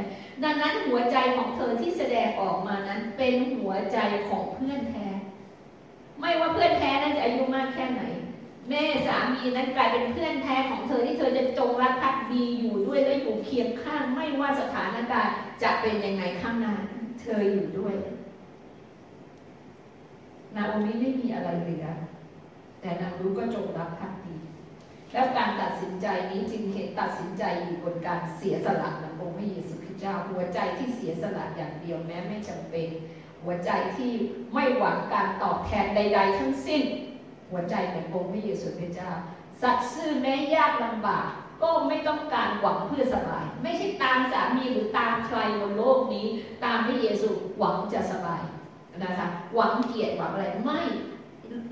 [0.43, 3.97] ดังนั้นหัวใจของเธอที่แสดงออกมานั้นเป็นหัวใจ
[4.29, 5.07] ของเพื่อนแท้
[6.19, 8.03] ไม่ว่าเพื่อนแท้นั้นจะอายุมากแค่ไหน
[8.69, 16.75] แม่สามีนั้นกลายเป็นเพื่อนแท้ของเธอที่เธอจะจงรักภักดีอยู่ด้วยและอยู่เคียงข้าง ไม่ว่าสถานการณ์จะเป็นยังไงข้างหน้า
[17.21, 17.95] เธออยู่ด้วย
[20.55, 21.87] นาโอมิไม่มีอะไรเหลือ
[22.81, 24.35] แต่นางรู้ก็จงรักภักดี
[25.15, 32.87] แล้วการตัดสินใจนี้จึงเห็นตัดสินใจอยู่บนการเสียสละขององค์พระเยซูคริสต์เจ้า หัวใจที่เสียสละอย่างเดียวแม้ไม่จำเป็น
[33.43, 34.11] หัวใจที่
[34.53, 36.83] ไม่หวังการตอบแทนใด ๆ ทั้งสิ้น
[37.51, 39.11] หัวใจขององค์พระเยซูคริสต์เจ้า
[39.61, 41.27] สัตย์ซื่อแม้ยากลำบาก
[41.61, 46.27] ก็ไม่ต้องการหวังเพื่อสบาย ไม่ใช่ตามสามีหรือตามใครบนโลกนี้
[46.63, 48.41] ตามพระเยซูหวังจะสบาย
[49.03, 50.81] นะคะหวังเกียรติหวังอะไรไม่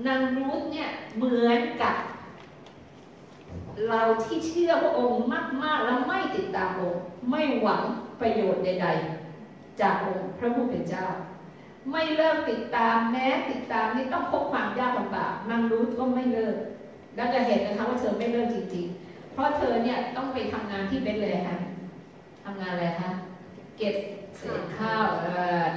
[0.06, 1.94] นางรูธเนี่ยเหมือนกับ
[3.88, 5.24] เราที่เชื่อพระองค์
[5.62, 7.82] มาก ๆ แล้วไม่ติดตามองค์ ไม่หวัง
[8.20, 8.88] ประโยชน์ใด
[9.32, 11.06] ๆ จากองค์พระผู้เป็นเจ้า
[11.90, 16.56] ไม่เลิกติดตามแม้ติดตามนี่ต้องพบความยากลำบากนางรูธก็ไม่เลิก
[17.16, 21.56] แล้วจะเห็นนะคะว่าเธอไม่เลิกจริง ๆ เพราะเธอเนี่ยต้องไปทำงานที่เบสเลยค่ะ
[22.44, 23.10] ทำงานอะไรคะ
[23.78, 23.94] เก็บ
[24.38, 25.06] เศษข้าว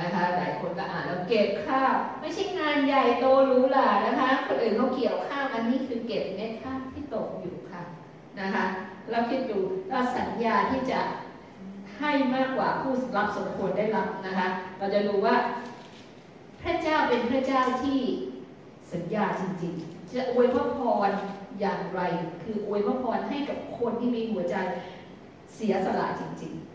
[0.01, 7.56] นะคะหลายคนก็อ่านแล้วเก็บข้าวไม่ใช่งานใหญ่โตหรูหรานะคะคนอื่นเขาเกี่ยวข้าวอันนี้คือเก็บเม็ดข้าวที่ตกอยู่
[8.39, 8.65] นะคะ
[9.12, 11.00] เราคิดดูเราสัญญาที่จะ
[11.97, 14.47] ให้มากกว่าผู้รับสมควรได้รับนะคะ
[14.78, 15.36] เราจะรู้ว่า
[16.62, 18.00] พระเจ้าเป็นพระเจ้าที่
[18.93, 21.10] สัญญาจริงๆ จะอวยพระพร
[21.60, 22.02] อย่างไร
[22.43, 24.56] คืออวยพระพรให้กับคนที่มีหัวใจ
[25.56, 26.67] เสียสละจริงๆ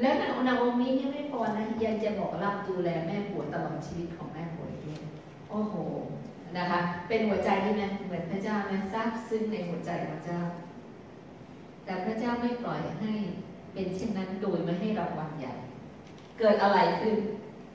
[0.00, 0.10] และ
[0.46, 4.98] นาโอมินี่ไม่พอนะยังจะบอกรับดูแลแม่ป่วตลอดชีวิตของแม่ป่วยด้วย
[5.50, 5.74] โอ้โห
[6.58, 10.40] นะคะ เป็นหัวใจที่ไหมเหมือนพระเจ้าไหมซาบซึ้งในหัวใจพระเจ้า
[11.84, 13.12] แต่พระเจ้าไม่ปล่อยให้
[13.72, 15.54] เป็นเช่นนั้นโดยไม่ให้รางวัลใหญ่
[16.38, 17.16] เกิดอะไรขึ้น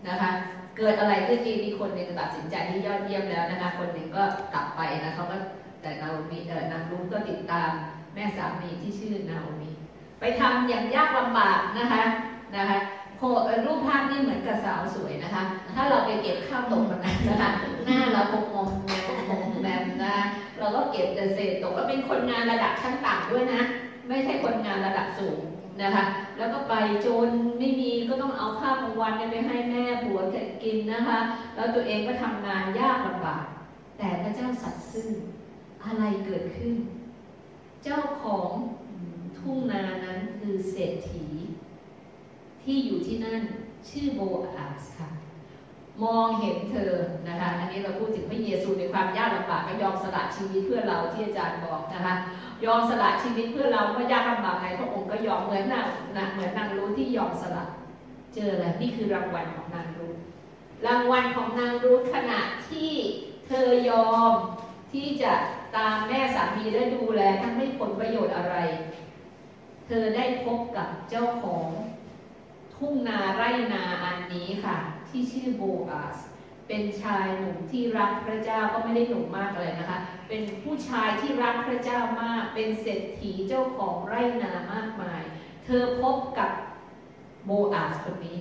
[0.08, 0.32] นะคะ
[0.78, 5.38] เกิดอะไรขึ้นที่มีคนหนึ่งตัดสินใจที่ยอดเยี่ยมแล้วนะคะ คนหนึ่งก็กลับไปนะเขาก็
[5.82, 7.70] แต่นาโอมีเออนางรุ้งก็ติดตาม
[8.14, 9.72] แม่สามีที่ชื่อนาโอมี
[10.20, 12.04] ไปทำอย่างยากลำบากนะคะ
[12.56, 12.78] นะคะ
[13.66, 15.44] รูปภาพนี่เหมือนกับสาวสวยนะคะ
[15.76, 17.52] ถ้าเราไปเก็บข้าวตกมันนะคะ
[17.86, 20.16] หน้าเราคงมองแมมมงแมมนะ
[20.60, 23.62] เราก็เก็บแต่เศษตกก็เป็นคนงานระดับชั้นต่ำด้วยนะ
[24.08, 25.40] ไม่ใช่คนงานระดับสูง
[25.82, 26.04] นะคะ
[26.38, 26.74] แล้วก็ไป
[27.06, 27.30] จน
[27.60, 31.20] ไม่มีก็ต้องเอาข้าวกลางวันไปให้แม่ผัวกกินนะคะ
[31.56, 33.44] แล้วตัวเองก็ทำงานยากลำบาก
[33.98, 35.10] แต่พระเจ้าสัตย์ซื่อ
[35.86, 36.76] อะไรเกิดขึ้น
[37.84, 38.50] เจ้าของ
[39.38, 41.26] ทุ่งนานั้นคือเศรษฐี
[42.64, 43.42] ที่อยู่ที่นั่น
[43.90, 44.22] ชื่อโบ
[44.56, 45.10] อาสค่ะ
[46.04, 46.94] มองเห็นเธอ
[47.28, 52.16] นะคะ อันนี้เราพูดถึงพระเยซูในความยากลำบากก็ยอมสละชีวิตเพื่อเราที่อาจารย์บอกนะคะ
[52.66, 55.88] ยอมสละชีวิตเพื่อเราก็ยากลำบากไงพระองค์ก็ยอมเหมือนนาง
[56.34, 57.66] เหมือนนางรู้ที่ยอมสละ
[58.36, 60.14] เจออะไรนี่คือรางวัลของนางรู้
[60.88, 62.92] รางวัลของนางรู้ขณะที่
[63.48, 64.34] เธอยอม
[64.94, 65.34] ที่จะ
[65.76, 68.56] ตามแม่สามีและดูแลทั้งไม่ผลประโยชน์อะไร
[69.88, 71.68] เธอได้พบกับเจ้าของ
[72.82, 74.76] ทุ่งนาไร่นาอันนี้ค่ะ
[75.10, 76.18] ที่ชื่อโบอาส
[76.68, 85.22] เป็นชายหนุ่มที่รักพระเจ้าก็ไม่ได้หนุ่มมากเลยนะคะ เป็นผู้ชายที่รักพระเจ้ามาก เป็นเศรษฐีเจ้าของไร่นามากมาย
[85.66, 86.52] เธอพบกับ
[87.46, 88.40] โบอาสคนนี้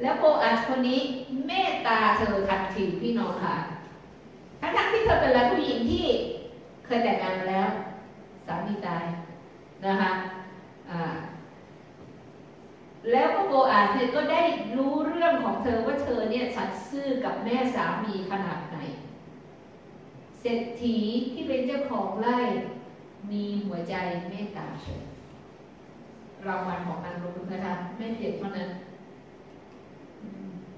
[0.00, 1.00] แล้วโบอาสคนนี้
[1.46, 3.56] เมตตาเธอทันทีพี่น้องค่ะ
[4.60, 6.06] ทั้งที่เธอเป็นแล้วผู้หญิงที่
[6.84, 7.68] เคยแต่งงานมาแล้ว
[8.46, 9.04] สามีตาย
[9.86, 10.10] นะคะ
[10.90, 11.14] อ่า
[13.12, 14.42] แล้วก็โบอาสเนี่ยก็ได้
[14.76, 18.78] รู้เรื่องของเธอว่าเธอเนี่ยสัตย์ซื่อกับแม่สามีขนาดไหน
[20.40, 20.96] เศรษฐี
[21.32, 22.38] ที่เป็นเจ้าของไร่
[23.30, 23.94] มีหัวใจ
[24.28, 25.02] เมตตาเธอ
[26.46, 28.70] รางวัลของนางรุ้นะคะไม่เพียงเท่านั้น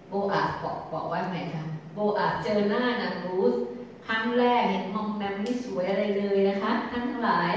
[0.08, 1.64] โบอาสบอกบอกว่าไงคะ
[1.94, 3.54] โบอาสเจอหน้านางรูส
[4.06, 7.52] ครั้งแรกเห็นมองแมมไม่สวยอะไรเลยนะคะท่านทั้งหลาย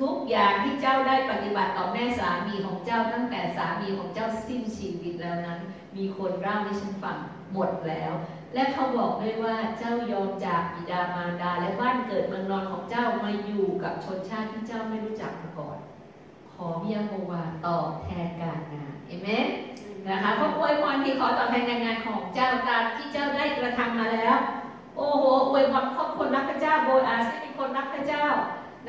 [0.00, 5.60] ทุกอย่างที่เจ้าได้ปฏิบัติต่อแม่สามีของเจ้าตั้งแต่สามีของเจ้าสิ้นชีวิตแล้วนั้น
[5.96, 7.16] มีคนเล่าให้ฉันฟัง
[7.52, 8.12] หมดแล้ว
[8.54, 15.78] และเขาบอกด้วยว่าเจ้ายอมจากบิดามารดาและบ้านเกิดเมืองนอนของเจ้ามาอยู่กับชนชาติที่เจ้าไม่รู้จักมาก่อน
[16.52, 19.46] ขอพยาโฮวาตอบแทนการงานเอเมน
[20.08, 24.36] นะคะพระอวยพรที่ขอตอบแทนการงานของเจ้าตามที่เจ้าได้กระทำมาแล้ว
[24.96, 28.24] โอ้โหอวยพรครอบคนรักพระเจ้าโบอาสเป็นคนรักพระเจ้า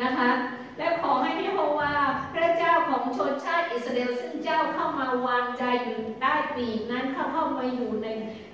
[0.02, 0.30] นะคะ
[0.78, 1.94] และขอให้พระโฮวา
[2.34, 8.08] พระเจ้าของชนชาติอิสราเอลซึ่งเจ้าเข้ามาวางใจอยู่ใต้ปีกนั้นเข้าเข้ามาอยู่ใน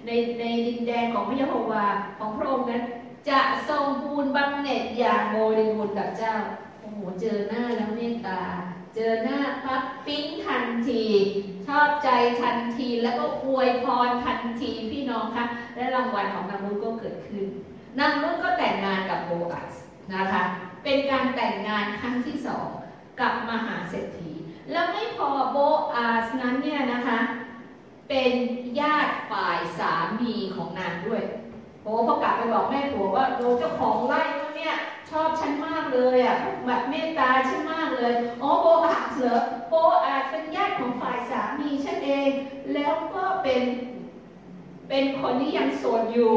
[0.06, 1.86] ในในดินแดนของพระโฮวา
[2.20, 2.84] ของพระองค์นั้น
[3.30, 6.36] จะทรงบูรณ์บำเหน็จอย่างบริบูรณ์กับเจ้า
[6.80, 8.42] โอ้โหเจอหน้าแล้วเมตตา
[8.96, 11.04] เจอหน้าปั๊บปิ้งทันที
[11.68, 12.10] ชอบใจ
[12.42, 17.46] ทันทีแล้วก็อวยพรทันทีพี่น้องคะและรางวัลของนางรุ้ก็เกิดขึ้น
[18.00, 19.74] นางรุ้ก็แต่งงานกับโบอัส
[20.14, 20.44] นะคะ
[20.84, 22.68] เป็นการแต่งงานครั้งที่สอง
[23.20, 24.32] กับมหาเศรษฐี
[24.72, 25.58] แล้วไม่พอโบ
[25.96, 27.20] อาสนั้นเนี่ยนะคะ
[28.10, 28.34] เป็น
[28.80, 31.24] ญาติฝ่ายสามีของนางด้วย
[31.84, 34.24] โอ้พอกลับไปบอกแม่ผัวว่าโเจ้าของไร่
[34.58, 34.76] เนี่ย
[35.10, 39.40] ชอบฉันมากเลยอะแบบเมตตาฉันมากเลย อ๋อโบอาสเหรอ
[39.70, 39.74] โบ
[40.06, 42.30] อาเป็นญาติของฝ่ายสามีฉันเอง
[42.74, 43.62] แล้วก็เป็น
[44.90, 46.36] เป็นคนที่ยังโสดอยู่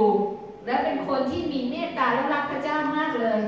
[0.66, 3.40] และเป็นคนที่มีเมตตาและรักพระเจ้ามากเลย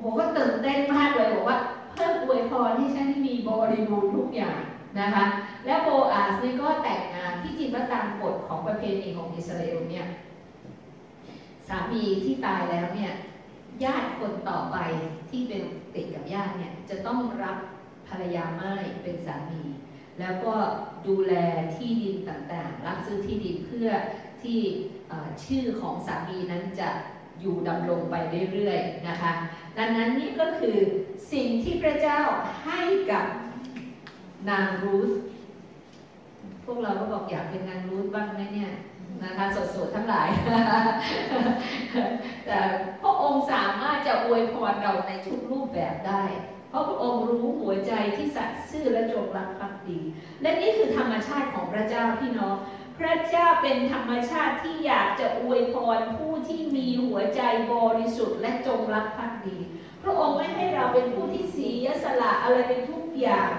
[0.00, 1.58] โอ้โหก็ตื่นเต้นมากเลยบอกว่า
[1.92, 4.60] เพิ่มอวยพรที่ฉันมีบริบูรณ์ทุกอย่าง
[5.00, 5.24] นะคะ
[5.66, 10.06] และโบอาสนี่ก็แต่งงานที่จริงว่าตามกฎของประเพณีของอิสราเอลเนี่ย
[11.68, 13.12] สามีที่ตายแล้วเนี่ย
[13.84, 14.76] ญาติคนต่อไป
[15.30, 15.62] ที่เป็น
[15.94, 17.56] ติดกับญาติเนี่ยจะต้องรับ
[18.08, 19.62] ภรรยาไม่เป็นสามี
[20.20, 20.54] แล้วก็
[21.06, 21.34] ดูแล
[21.76, 23.88] ที่ดินต่างๆ รับซื้อที่ดินเพื่อ
[24.42, 24.58] ที่
[25.44, 26.90] ชื่อของสามีนั้นจะ
[27.40, 28.14] อยู่ดำรงไป
[28.52, 29.32] เรื่อยๆนะคะ
[29.78, 30.76] ดังนั้นนี่ก็คือ
[31.32, 32.20] สิ่งที่พระเจ้า
[32.64, 33.24] ให้กับ
[34.50, 35.10] นางรูธ
[36.64, 38.72] พวกเราก็บอกอยากเป็นนางรูธบ้างไหมเนี่ย
[39.24, 40.28] นะคะสดๆทั้งหลาย
[42.46, 42.58] แต่
[43.02, 46.24] พระองค์สามารถจะอวยพรเราในทุกรูปแบบได้
[46.70, 50.00] เพราะพระองค์รู้หัวใจที่สัตย์ซื่อและจงรักภักดี
[50.42, 52.56] และนี่คือธรรมชาติของพระเจ้าพี่น้อง
[53.00, 57.40] พระเจ้าเป็นธรรมชาติที่อยากจะอวยพรผู้ที่มีหัวใจ
[57.72, 59.58] บริสุทธิ์และจงรักภักดี
[60.02, 63.50] พระองค์ไม่ให้เราเป็นผู้ที่เสียสละอะไรเป็นทุกอย่าง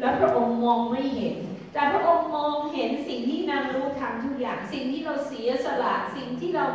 [0.00, 1.36] และพระองค์มองไม่เห็น
[1.72, 6.66] แต่พระองค์มองเห็นสิ่งที่นางรู้ทำทุกอย่าง สิ่งที่เราเสียสละสิ่งที่เรา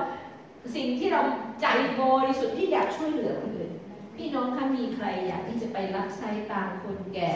[0.75, 1.21] สิ่งที่เรา
[1.61, 1.67] ใจ
[2.01, 3.71] บริสุทธิ์ที่อยากช่วยเหลือคนอื่น
[4.15, 7.33] พี่น้องถ้ามีใครอยากที่จะไปรับใช้ตามคนแก่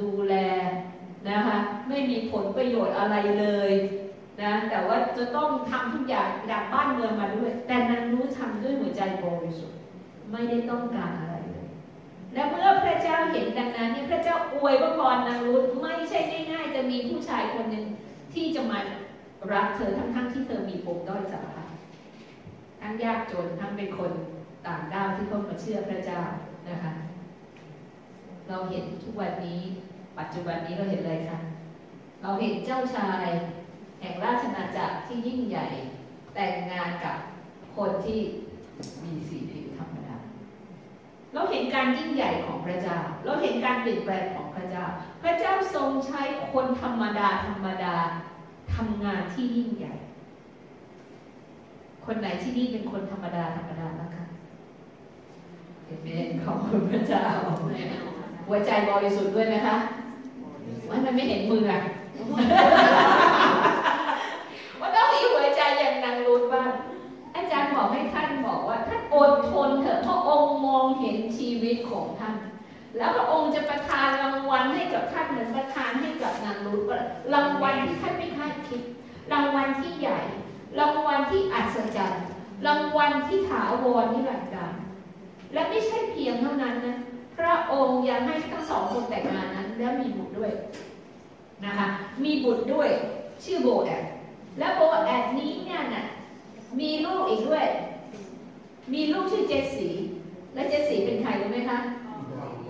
[0.00, 0.34] ดูแล
[1.28, 1.56] นะคะ
[1.88, 3.72] ไม่มีผลประโยชน์อะไรเลย
[4.42, 9.78] นะแต่ว่าจะต้องทำทุกอย่างดักบ้านเมืองมาด้วย แต่นางรู้ทำด้วยหัวใจบริสุทธิ์
[10.30, 11.66] ไม่ได้ต้องการอะไรเลย
[12.34, 16.18] และเมื่อพระเจ้าเห็นดังนั้นเนี่ยพระเจ้าอวยพระพรนางรุธไม่ใช่
[16.50, 17.84] ง่ายๆ จะมีผู้ชายคนหนึ่ง
[18.34, 18.78] ที่จะมา
[19.52, 21.68] รักเธอทั้งๆที่เธอมีปมด้อยสารพัด
[22.80, 24.12] ทั้งยากจนทั้งเป็นคน
[24.66, 26.20] ต่างด้าวที่เข้ามาเชื่อพระเจ้า
[26.68, 26.92] นะคะ
[28.48, 29.60] เราเห็นทุกวันนี้
[30.18, 31.38] ปัจจุบันนี้เราเห็นอะไรคะ
[32.22, 33.28] เราเห็นเจ้าชาย
[34.04, 35.66] แห่งราชนาจักรที่ยิ่งใหญ่
[36.34, 37.16] แต่งงานกับ
[37.76, 38.20] คนที่
[39.02, 40.16] มีสีผิวธรรมดา
[41.34, 44.84] เราเห็นการยิ่งใหญ่ของพระเจ้า เราเห็นการเปลี่ยนแปลงของพระเจ้า
[45.22, 47.96] พระเจ้าทรงใช้คนธรรมดาธรรมดา
[48.74, 49.94] ทำงานที่ยิ่งใหญ่
[52.06, 54.24] คนไหนที่นี่เป็นคนธรรมดาธรรมดานะคะ
[55.86, 56.08] เห็นไหม
[56.44, 57.24] ขอบคุณพระเจ้า
[58.46, 59.76] หัวใจบริสุทธิ์ด้วยไหมคะ
[60.88, 61.80] ว่ามันไม่เห็นมืออะ
[64.80, 66.70] ว่าต้องมีหัวใจอย่างนางรุธบ้าง
[67.34, 72.36] อาจารย์บอกให้ท่านบอกว่าท่านอดทนเถ อพระองค์มองเห็นชีวิตของท่าน
[72.96, 76.84] แล้วพระองค์จะประทานรางวัลให้กับท่านเหมือนประทานให้กับนางรุธ
[77.34, 78.82] รางวัลที่ท่านไม่คาดคิด
[79.32, 80.20] รางวัลที่ใหญ่
[80.78, 82.24] รางวัลที่อัศจรรย์
[82.66, 84.80] รางวัลที่ถาวรนิรันดร์
[85.52, 86.96] และไม่ใช่เพียงเท่านั้นนะ
[87.38, 90.52] พระองค์ยังให้ทั้งสองคนแต่งงานนั้น แล้วมีบุตรด้วย
[91.64, 91.86] นะคะ
[92.24, 92.88] มีบุตรด้วย
[93.44, 94.04] ชื่อโอเบด
[94.58, 96.04] และโอเบดนี้เนี่ยนะ
[96.80, 97.66] มีลูกอีกด้วย
[98.92, 99.88] มีลูกชื่อเจสสี
[100.54, 101.78] และเจสสีเป็นใครรู้ไหมคะ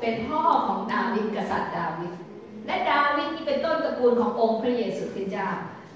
[0.00, 2.12] เป็นพ่อของดาวิดกษัตริย์ดาวิด
[2.66, 5.48] และดาวิดนี่เป็นต้นตระกูลขององค์พระเยซูคริสต์เจ้า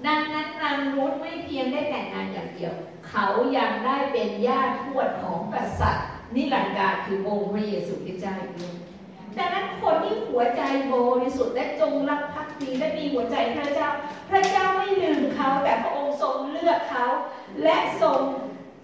[0.07, 2.73] ดังนั้นนางรูธไม่เพียงได้แต่งงานอย่างเดียว
[3.09, 3.25] เขา
[3.57, 8.75] ยังได้เป็นญาติทวดของกษัตริย์นิรันดร์การคือองค์พระเยซูคริสต์เจ้าอีกด้วย
[9.37, 10.61] ดังนั้นคนที่หัวใจ
[10.93, 13.89] บริสุทธิ์และจงรักภักดีและมีหัวใจพระเจ้า
[14.29, 17.05] พระเจ้าไม่ลืมเขาแต่พระองค์ทรงเลือกเขา
[17.63, 18.21] และทรง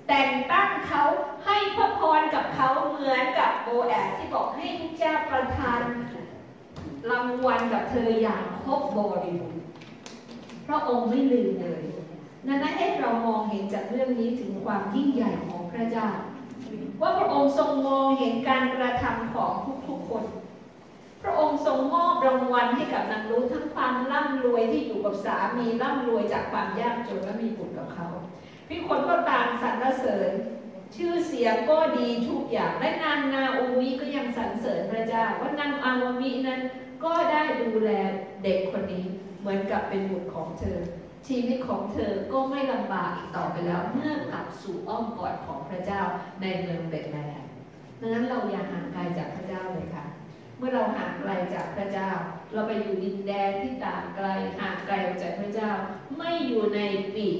[0.08, 1.04] แต่งตั้งเขา
[1.46, 5.82] ให้พระพรกับเขาเหมือนกับโบแอสที่บอกให้พระเจ้าประทาน
[7.12, 9.64] รางวัลกับเธออย่างครบบริบูรณ์
[10.68, 11.84] พระองค์ไม่ลืมเลย
[12.48, 16.10] นั้นให้เรามองเห็นจากเรื่องนี้ถึงความยิ่งใหญ่ของพระเจ้า
[17.02, 19.54] ว่าพระองค์ทรงมองเห็นการกระทำของ
[19.88, 20.24] ทุกๆคน
[21.22, 28.08] พระองค์ทรงมอบรางวัลให้กับนางรู้ทั้งความร่ำรวยที่อยู่กับสามีร่ำรวยจากความยากจนและมีบุตรกับเขา
[28.68, 30.32] พี่คนก็ตามสรรเสริญ
[30.96, 36.62] ชื่อเสียงก็ดีทุกอย่าง และนางนาโอมิก็ยังสรรเสริญพระเจ้าว่านางอาโอมินั้น
[37.04, 37.92] ก็ได้ดูแล
[38.44, 39.06] เด็กคนนี้
[39.40, 40.80] เหมือนกับเป็นบุตรของเธอ
[41.28, 46.02] ชีวิตของเธอก็ไม่ลำบากอีกต่อไปแล้ว เมื่อกลับสู่อ้อมกอดของพระเจ้า
[46.42, 47.44] ในเมืองเบตแลม
[48.00, 50.06] ดังนั้นเราอย่าห่างไกลจากพระเจ้าเลยค่ะ
[50.58, 52.10] เมื่อเราห่างไกลจากพระเจ้า
[52.54, 54.28] เราไปอยู่ดินแดนที่ต่างไกล
[54.60, 55.72] ห่างไกลจากพระเจ้า
[56.18, 56.80] ไม่อยู่ใน
[57.16, 57.40] ปีก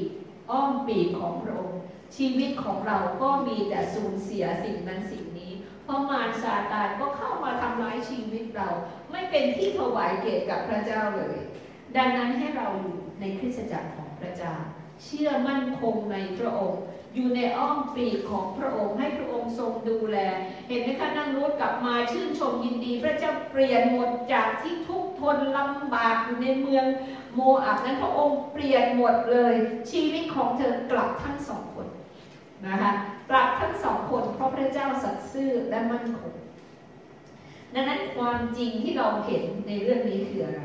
[0.52, 1.82] อ้อมปีกของพระองค์
[2.18, 5.52] ชีวิตของเราก็มีแต่สูญเสียสิ่งนั้นสิ่งนี้
[5.84, 8.70] เพราะมารซาตานก็เข้ามาทำร้ายชีวิตเรา
[9.12, 11.38] ไม่เป็นที่ถวายเกียรติกับพระเจ้าเลย
[11.98, 14.54] ดังนั้นให้เราอยู่ในคริสตจักรของพระเจ้า
[15.04, 16.82] เชื่อมั่นคงในพระองค์
[17.16, 20.18] อยู่ในอ้อมปีกของพระองค์ให้พระองค์ทรงดูแล
[20.68, 26.86] เห็นไหมคะนั่งรถกลับมาชื่นชมยินดี พระเจ้าเปลี่ยนหมดจากที่ทุก ข์ทนลำบากอยู่ในเมือง
[27.36, 29.54] โมอับนั้นพระองค์เปลี่ยนหมดเลย
[29.92, 31.88] ชีวิตของเธอกลับทั้งสองคน
[32.66, 32.92] นะคะ
[33.30, 36.34] กลับทั้งสองคนเพราะพระเจ้าสัตย์ซื่อและมั่นคง
[37.74, 40.62] ดังนั้นความจริงที่เราเห็นในเรื่องนี้คืออะไร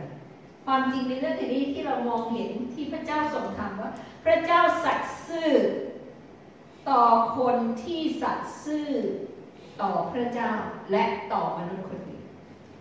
[0.66, 3.90] ความจริงในเรื่องนี้ที่เรามองเห็นที่พระเจ้าทรงทำว่า
[4.24, 5.50] พระเจ้าสัตย์ซื่อ
[6.90, 7.02] ต่อ
[7.38, 8.88] คนที่สัตย์ซื่อ
[9.80, 10.50] ต่อพระเจ้า
[10.90, 11.99] และต่อมนุษย์คน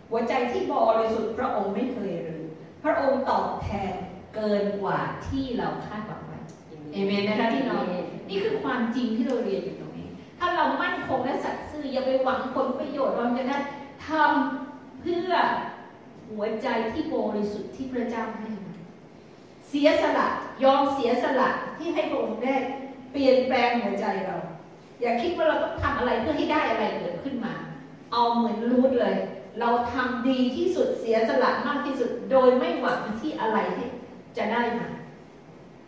[0.09, 2.43] หัวใจที่บริสุทธิ์พระองค์ไม่เคยลืม
[2.83, 3.93] พระองค์ตอบแทน
[4.35, 6.39] เกินกว่าที่เราคาดหวังไว้
[6.91, 7.83] เอเมนนะคะพี่น้อง
[8.29, 10.07] นี่คือความจริงที่เราเรียนอยู่ตรงนี้
[10.39, 13.57] ถ้าเรามั่นคงและสัตย์ซื่ออย่าไปหวังผลประโยชน์เราจะได้
[14.07, 15.31] ทำเพื่อ
[16.29, 18.75] หัวใจที่บริสุทธิ์ที่พระเจ้าให้มา
[19.69, 20.27] เสียสละ
[20.63, 22.55] ยอมเสียสละที่ให้พระองค์ได้
[23.11, 24.37] เปลี่ยนแปลงหัวใจเรา
[25.01, 27.53] อย่าคิดว่าเราต้องทำอะไรเพื่อให้ได้อะไรเกิดขึ้นมา
[28.11, 29.15] เอาเหมือนรูทเลย
[29.59, 33.87] เราทำดีที่สุดเสียสละมากที่สุด โดยไม่หวังที่อะไรให้
[34.37, 34.87] จะได้มา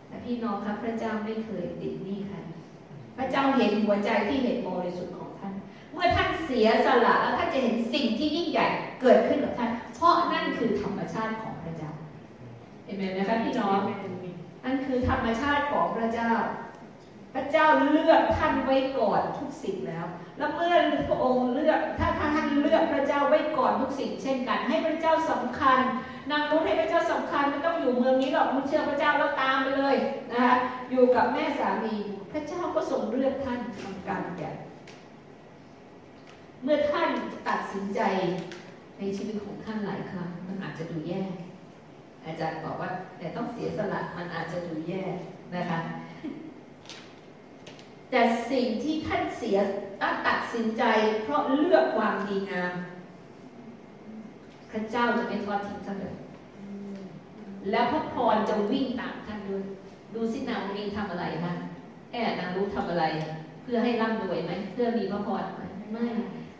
[0.08, 2.36] แต่พี่น้องครับพระเจ้าไม่เคยติดหนี้ใคร
[3.16, 5.52] พระเจ้าเห็นหัวใจที่เห็นบริสุทธิ์ของท่าน
[5.92, 8.66] เมื่อท่านเสียสละแล้วท่านจะเห็นสิ่งที่ยิ่งใหญ่
[9.00, 11.90] เกิดขึ้นกับท่าน เพราะนั่นคือธรรมชาติของพระเจ้า
[12.84, 13.78] เห็นไหมนะคะพี่น้อง
[14.64, 16.32] นั่นคือธรรมชาติของพระเจ้า
[17.34, 20.06] พระเจ้าเลือกท่านไว้ก่อนทุกสิ่งแล้ว
[20.38, 20.74] แล้วเมื่อ
[21.08, 25.78] พระองค์เลือกถ้าท่านเลือกพระเจ้าไว้ก่อนทุกสิ่งเช่นกัน ให้พระเจ้าสำคัญ
[26.30, 29.96] นางรู้ให้พระเจ้าสำคัญไม่ต้องอยู่เมืองนี้หรอกมึงเชื่อพระเจ้าแล้วตามไปเลย
[30.32, 30.54] นะคะ
[30.90, 31.94] อยู่กับแม่สามี
[32.32, 34.50] พระเจ้าก็ทรงเลือกท่านทำการแก่
[36.62, 37.10] เมื่อท่าน
[37.48, 38.00] ตัดสินใจ
[38.98, 41.22] ในชีวิตของท่านหลายครั้งมันอาจจะดูแย่
[42.26, 45.02] อาจารย์บอกว่าแต่ต้องเสียสละมันอาจจะดูแย่
[45.54, 45.78] นะคะ
[48.12, 49.58] แต่สิ่งที่ท่านเสีย
[50.26, 50.82] ตัดสินใจ
[51.22, 52.72] เพราะเลือกความดีงาม
[54.70, 56.16] พระเจ้าจะไม่ทอดทิ้งท่านเลย
[57.70, 59.64] แล้วพระพรจะวิ่งตามท่านด้วย
[60.14, 61.52] ดูสินางรีทำอะไรคะ
[62.12, 63.04] แอบนางรู้ทำอะไร
[63.62, 66.06] เพื่อให้ร่ำรวยไหมเพื่อมีพระพรไหมไม่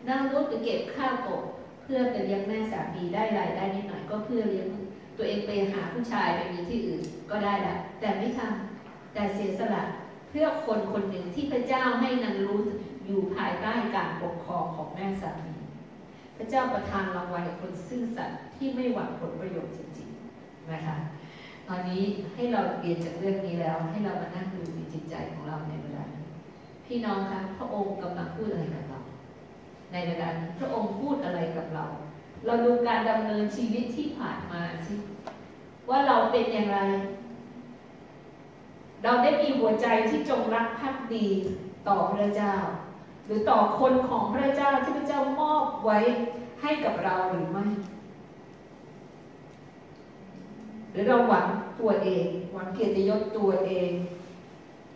[0.07, 1.41] นางรู้ไปเก็บข้าวกบ
[1.83, 4.67] เพื่อไปเลี้ยงแม่สามีได้รายได้นิดหน่อยก็เพื่อเลี้ยง
[5.17, 9.83] ตัวเองไปหาผู้ชายไปมีที่อื่นก็ได้ละแต่ไม่ทำแต่เสียสละ
[10.35, 12.59] พื่อคนคนหนึ่งที่พระเจ้าให้นางรู้
[13.05, 15.55] อยู่ภายใต้การปกครองของแม่สามี
[16.37, 20.95] พระเจ้าประทานรางวัลคนซื่อสัตย์ที่ไม่หวังผลประโยชน์จริงๆนะคะ
[21.67, 26.25] ตอนนี้ให้เราเรียนจากเรื่องนี้แล้วให้เรามานั่งดูในจิตใจของเราในเวลานี้
[26.85, 28.99] พี่น้องคะพระองค์กำลังพูดอะไรกับเรา
[29.91, 31.85] ในเวลานี้พระองค์พูดอะไรกับเรา
[32.45, 34.93] เราดูการดำเนินชีวิตที่ผ่านมาสิ
[35.89, 36.79] ว่าเราเป็นอย่างไร
[39.03, 41.27] เราได้มีหัวใจที่จงรักภักดี
[41.87, 42.53] ต่อพระเจ้า
[43.25, 45.97] หรือต่อคนของพระเจ้าที่พระเจ้ามอบไว้
[46.61, 47.65] ให้กับเราหรือไม่
[50.91, 51.47] หรือเราหวัง
[51.79, 53.91] ตัวเอง หวังเกียรติยศตัวเอง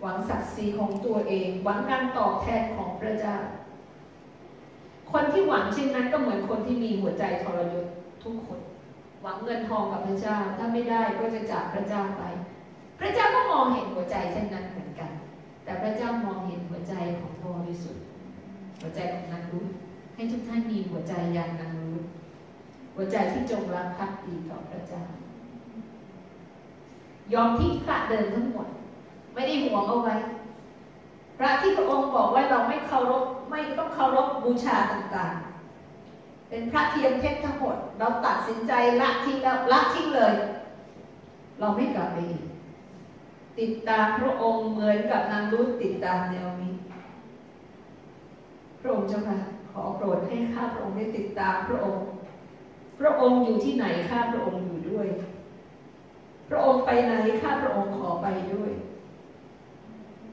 [0.02, 3.36] หวังศักดิ์ศรีของตัวเอง หวังการตอบแทนของพระเจ้า
[5.12, 7.88] คนที่หวังเช่นนั้นก็เหมือนคนที่มีหัวใจทรยศ
[8.24, 8.60] ทุกคน
[9.22, 12.24] หวังเงินทองกับพระเจ้า ถ้าไม่ได้ก็จะจากพระเจ้าไป
[13.00, 15.12] พระเจ้าก็มองเห็นหัวใจเช่นนั้นเหมือนกัน
[15.64, 18.04] แต่พระเจ้ามองเห็นหัวใจของบริสุทธิ์
[18.80, 19.68] หัวใจของนางรุธ
[20.16, 22.06] ให้ทุกท่านมีหัวใจอย่างนางรุธ
[22.96, 25.02] หัวใจที่จงรักภักดีต่อพระเจ้า
[27.34, 28.68] ยอมทิ้งพระเดินทั้งหมด
[29.34, 30.16] ไม่ได้ห่วงเอาไว้
[31.38, 40.34] พระที่พระองค์บอกว่าเราไม่เคารพไม่ต้องเคารพบูชาต่างๆ เป็นพระเทียมเพชรทั้งหมด เราตัดสินใจละทิ้งแล้วละทิ้งเลย
[41.60, 42.44] เราไม่กลับไปอีก
[43.60, 46.74] ติดตามพระองค์เหมือนกับนางรุธติดตามแนวนี้
[48.80, 49.38] พระองค์เจ้าค่ะ
[49.72, 52.04] ขอโปรดให้ข้าพระองค์ได้ติดตามพระองค์
[53.00, 55.08] พระองค์อยู่ที่ไหนข้าพระองค์อยู่ด้วย
[56.50, 58.72] พระองค์ไปไหนข้าพระองค์ขอไปด้วย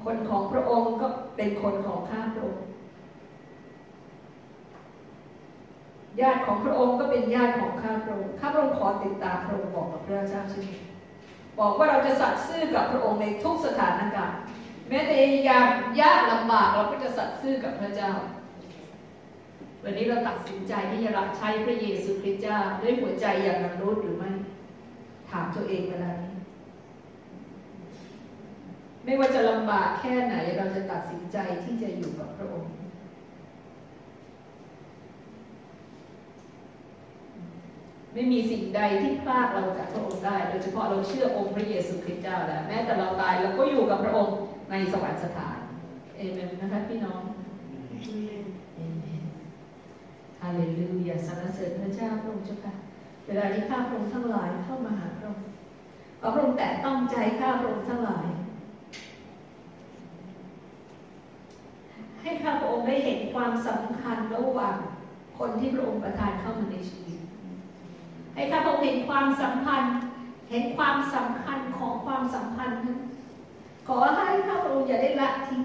[0.05, 2.63] คนของพระองค์ก็เป็นคนของข้าพระองค์
[6.21, 10.84] ญาติของพระองค์ก็เป็นญาติของข้าพระองค์ข้าพระองค์ขอติดตามพระองค์บอกกับพระเจ้าเช่นนี้
[11.59, 14.38] บอกว่าเราจะสัตย์ซื่อกับพระองค์ในทุกสถานการณ์
[14.88, 15.14] แม้แต่
[15.49, 15.67] ยาม
[16.01, 18.12] ยากลำบากเราก็จะสัตย์ซื่อกับพระเจ้า
[19.83, 24.31] วันนี้เราตัดสินใจที่จะรับใช้พระเยซูคริสต์เจ้าด้วยหัวใจอย่างนั้นรู้หรือไม่
[25.31, 26.35] ถามตัวเองเวลานี้
[29.05, 32.73] ไม่ว่าจะลำบากแค่ไหนเราจะตัดสินใจที่จะอยู่กับพระองค์
[38.14, 44.37] ไม่มีสิ่งใดที่พลากเราจากพระองค์ได้ โดยเฉพาะเราเชื่อองค์พระเยซูคริสต์เจ้าแล้ว แม้แต่เราตายเราก็อยู่กับพระองค์
[44.70, 45.59] ในสวรรคสถาน
[46.16, 47.22] เอเมนนะคะพี่น้อง
[48.74, 49.24] เอเมน
[50.40, 52.74] ฮาเลลูยาสรรเสริญพระเจ้าพระองค์เจ้าค่ะ
[53.27, 55.44] เวลาที่ข้าพระองค์ทั้งหลายเข้ามาหาพระองค์
[56.20, 58.27] ขอพระองค์แตะต้องใจข้าพระองค์ทั้งหลาย
[62.22, 64.77] ให้ข้าพระองค์ได้เห็นความสำคัญระหว่าง
[65.38, 67.18] คนที่พระองค์ประทานเข้ามาในชีวิต
[68.35, 69.94] ให้ข้าพระองค์เห็นความสัมพันธ์
[70.51, 73.01] เห็นความสำคัญของความสัมพันธ์นั้น
[73.88, 75.62] ขอให้ข้าพระองค์อย่าได้ละทิ้ง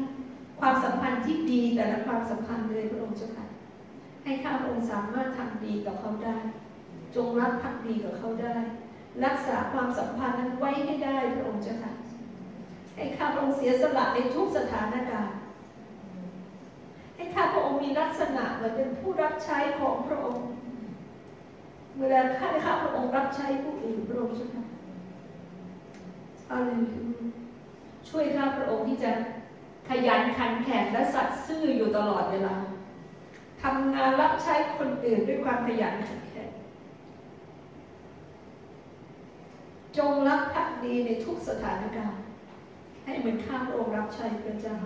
[0.60, 3.46] ความสัมพันธ์ที่ดีแต่ละความสัมพันธ์เลยพระองค์เจ้าค่ะ
[4.24, 6.38] ให้ข้าพระองค์สามารถทำดีกับเขาได้
[7.16, 8.56] จงรักภักดีกับเขาได้
[9.26, 11.94] รักษาความสัมพันธ์นั้นไว้ให้ได้พระองค์เจ้าค่ะ
[12.96, 15.36] ให้ข้าพระองค์เสียสละในทุกสถานการณ์
[17.16, 20.44] ให้ข้าพระองค์มีลักษณะเหมือนเป็นผู้รับใช้ของพระองค์
[22.00, 24.64] เวลาข้าข้าพระองค์รับใช้ผู้อื่นพระองค์เจ้าค่ะ
[26.52, 27.30] อาเลลูยา
[28.10, 29.12] ช่วยข้าพระองค์ที่จะ
[29.90, 32.56] ขยันขันแข็งและสัตย์ซื่ออยู่ตลอดเวลา
[33.62, 36.50] ทำงานรับใช้คนอื่นด้วยความขยันขันแข็ง
[39.98, 42.24] จงรักภักดีในทุกสถานการณ์
[43.04, 44.78] ให้เหมือนข้าพระองค์รับใช้พระเจ้า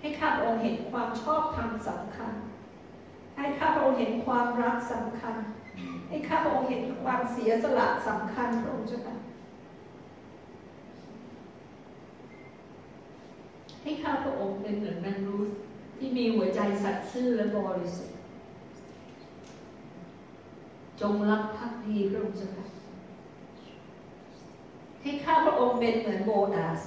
[0.00, 2.32] ให้ข้าพระองค์เห็นความชอบธรรมสำคัญ
[3.36, 5.34] ให้ข้าพระองค์เห็นความรักสำคัญ
[6.08, 9.14] ให้ข้าพระองค์เห็นความเสียสละสำคัญพระองค์เจ้าค่ะ
[13.82, 15.48] ให้ข้าพระองค์เป็นเหมือนนางรูธ
[15.98, 18.16] ที่มีหัวใจสัตย์ซื่อและบริสุทธิ์
[21.00, 22.66] จงรักภักดีพระองค์เจ้าค่ะ
[25.02, 26.82] ให้ข้าพระองค์เป็นเหมือนโบอาส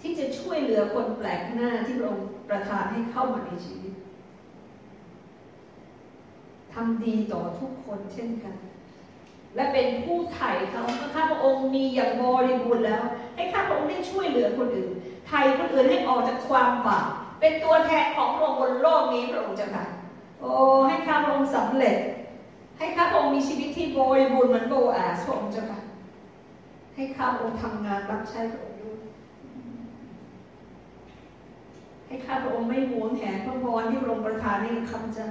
[0.00, 3.94] ที่จะช่วยเหลือคนแปลกหน้าที่พระองค์ประทานให้เข้ามาในชีวิต
[6.72, 8.56] ทำดีต่อทุกคนเช่นกัน
[9.54, 13.04] และเป็นผู้ไถ่เขาเมื่อข้าพระองค์มีอย่างบริบูรณ์แล้ว
[13.36, 14.90] ให้ข้าพระองค์ได้ช่วยเหลือคนอื่น
[15.26, 17.06] ไถ่คนอื่นให้ออกจากความบาป
[17.40, 19.84] เป็นตัวแทนของพระองค์บนโลกนี้พระองค์เจ้าค่ะ
[20.40, 20.50] โอ้
[20.88, 21.96] ให้ข้าพระองค์สำเร็จ
[22.78, 25.80] ให้ข้าพระองค์มีชีวิตที่บริบูรณ์เหมือนโบอาสพระองค์เจ้าค่ะ
[26.94, 28.98] ให้ข้าพระองค์ทำงานรับใช้พระองค์ด้วย
[32.08, 35.28] ให้ข้าพระองค์ไม่หวงแหนพระพรที่พระองค์ประทานให้ข้าพเจ้า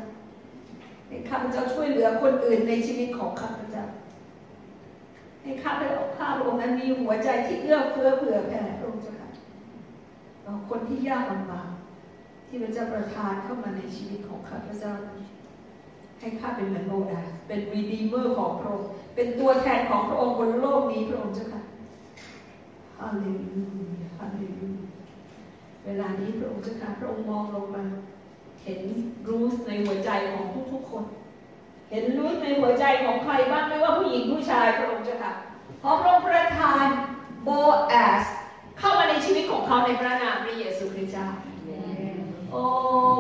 [1.07, 3.86] ให้ข้าพเจ้าช่วยเหลือคนอื่นในชีวิตของข้าพเจ้า
[5.43, 9.30] ให้ข้าพเจ้าข้าพระองค์นั้นมีหัวใจที่เอื้อเฟื้อเผื่อแผ่พระองค์เจ้าค่ะ
[10.45, 11.69] ต่อคนที่ยากลำบาก
[12.47, 14.93] ที่พระเจ้าประทานเข้ามาในชีวิตของข้าพเจ้า
[16.19, 21.61] ให้ข้าเป็นเหมือนโมดาเป็นรีดีเมอร์ของพระองค์เป็นตัวแทนของพระองค์บนโลกนี้พระองค์เจ้าค่ะ
[22.97, 23.61] ฮาเลลู
[24.01, 24.57] ยาฮาเลลู
[25.88, 27.84] เวลานี้พระองค์เจ้าค่ะพระองค์มองลงมา
[28.64, 28.82] เห็น
[29.28, 31.06] รูสในหัวใจของทุกๆคน
[31.92, 35.34] เห็นรูสในหัวใจของใครบ้างไม่ว่าผู้หญิงผู้ชายพระองค์เจ้าค่ะ
[35.80, 36.86] เพราะพระองค์ประทาน
[37.44, 37.50] โบ
[37.90, 38.24] แอส
[38.80, 41.28] เข้ามาในชีวิตของเขาในพระนามพระเยซูคริสต์เจ้า
[42.52, 42.62] โอ้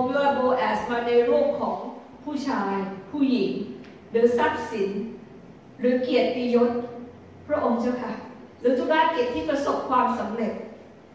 [0.05, 1.77] เมื่อโบแอสมาในรูปของ
[2.25, 2.73] ผู้ชาย
[3.11, 3.51] ผู้หญิง
[4.11, 4.89] หรือทรัพย์สิน
[5.79, 6.71] หรือเกียรติยศ
[7.47, 8.13] พระองค์เจ้าค่ะ
[8.61, 10.53] หรือธุรกิจที่ประสบความสำเร็จ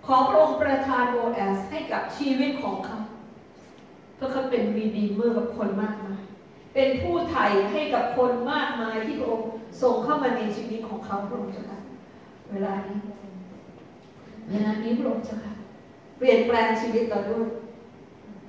[0.07, 2.99] ขอพระองค์ประทานโบแอสให้กับชีวิตของเขา
[4.17, 6.23] เพื่อเขาเป็น redeemer กับคนมากมาย
[6.75, 9.49] เป็นผู้ไถ่ให้กับคนมากมายที่พระองค์
[9.83, 11.81] ส่งเข้ามาในชีวิตของเขาพระองค์เจ้าค่ะ
[12.51, 12.99] เวลานี้
[14.51, 15.55] เวลานี้พระองค์เจ้าค่ะ
[16.19, 17.47] เปลี่ยนแปลงชีวิตเราด้วย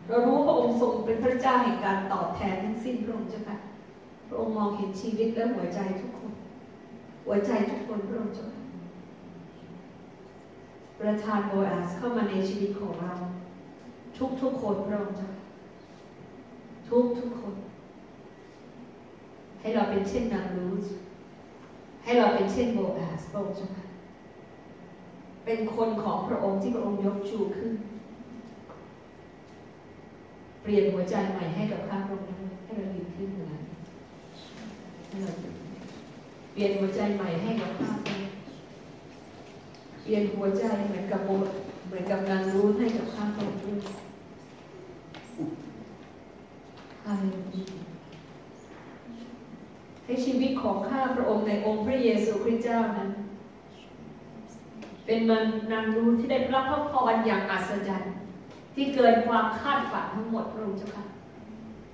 [0.08, 3.58] เรารู้พระองค์ทรงเป็นพระเจ้าแห่งการตอบแทนทั้งสิ้นพระองค์เจ้าค่ะ
[4.28, 6.34] พระองค์มองเห็นชีวิตและหัวใจทุกคน
[7.26, 8.63] หัวใจทุกคนพระองค์เจ้าค่ะ
[11.04, 13.14] ประทานโบอาสเข้ามาในชีวิตของเรา
[14.18, 15.30] ทุกทุกคนพระองค์จ้ะ
[16.90, 17.56] ทุกทุกคน
[19.60, 20.88] ให้เราเป็นเช่นนางรูส
[22.04, 23.86] ให้เราเป็นเช่นโบอาสพระองค์เจ้าค่ะ
[25.46, 27.74] เป็นคนของพระองค์ที่พระองค์ยกชูขึ้น
[30.62, 33.64] เปลี่ยนหัวใจใหม่ให้กับข้าพระองค์ให้เราดีขึ้นเหมือน
[36.54, 38.43] เปลี่ยนหัวใจใหม่ให้กับข้าพระองค์
[40.04, 41.30] เปลี่ยนหัวใจเหมือนกับโบ
[41.88, 43.78] เหมือนกับนางรู้ให้กับข้าพระองค์ด้วย
[47.04, 47.84] ฮาเลลูยา
[50.06, 53.10] ให้ชีวิตของข้าพระองค์ในองค์พระเยซูคริสต์เจ้านั้น
[55.06, 58.14] เป็นมันนางรู้ที่ได้รับพระพรอย่างอัศจรรย์
[58.76, 61.06] ที่เกินความคาดฝันทั้งหมดพระองค์เจ้าค่ะ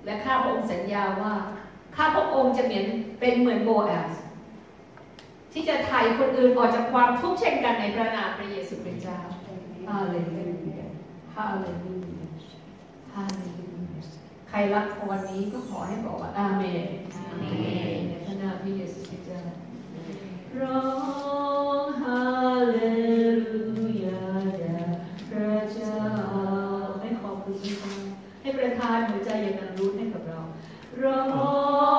[0.04, 1.34] และข้าพระองค์สัญญาว่า
[1.96, 2.86] ข้าพระองค์จะเหมือน
[3.20, 4.12] เป็นเหมือนโบแอส
[5.52, 9.18] ที่จะไถ่คนอื่นออกจากความทุกข์เช่นกันในพระนามพระเยซูคริสต์เจ้า
[9.88, 10.32] ฮาเลลู
[10.70, 10.86] ยา
[11.34, 12.26] ฮาเลลูยา
[13.12, 14.02] ฮาเลลูยา
[14.48, 17.44] ใครรับพรนี้ก็ขอให้บอกว่าอาเมนอาเม
[17.98, 19.40] นในพระนามพระเยซูคริสต์เจ้า
[20.60, 20.82] ร้อ
[21.82, 22.22] งฮา
[22.70, 22.78] เล
[23.44, 24.22] ลูยา
[24.58, 24.76] แด่
[25.30, 25.98] พระเจ้า
[27.00, 27.94] ให้ขอบคุณพระเจ้า
[28.40, 30.40] ให้ประทานหัวใจอย่างนั้นรู้ให้กับเรา
[31.02, 31.89] ร้อง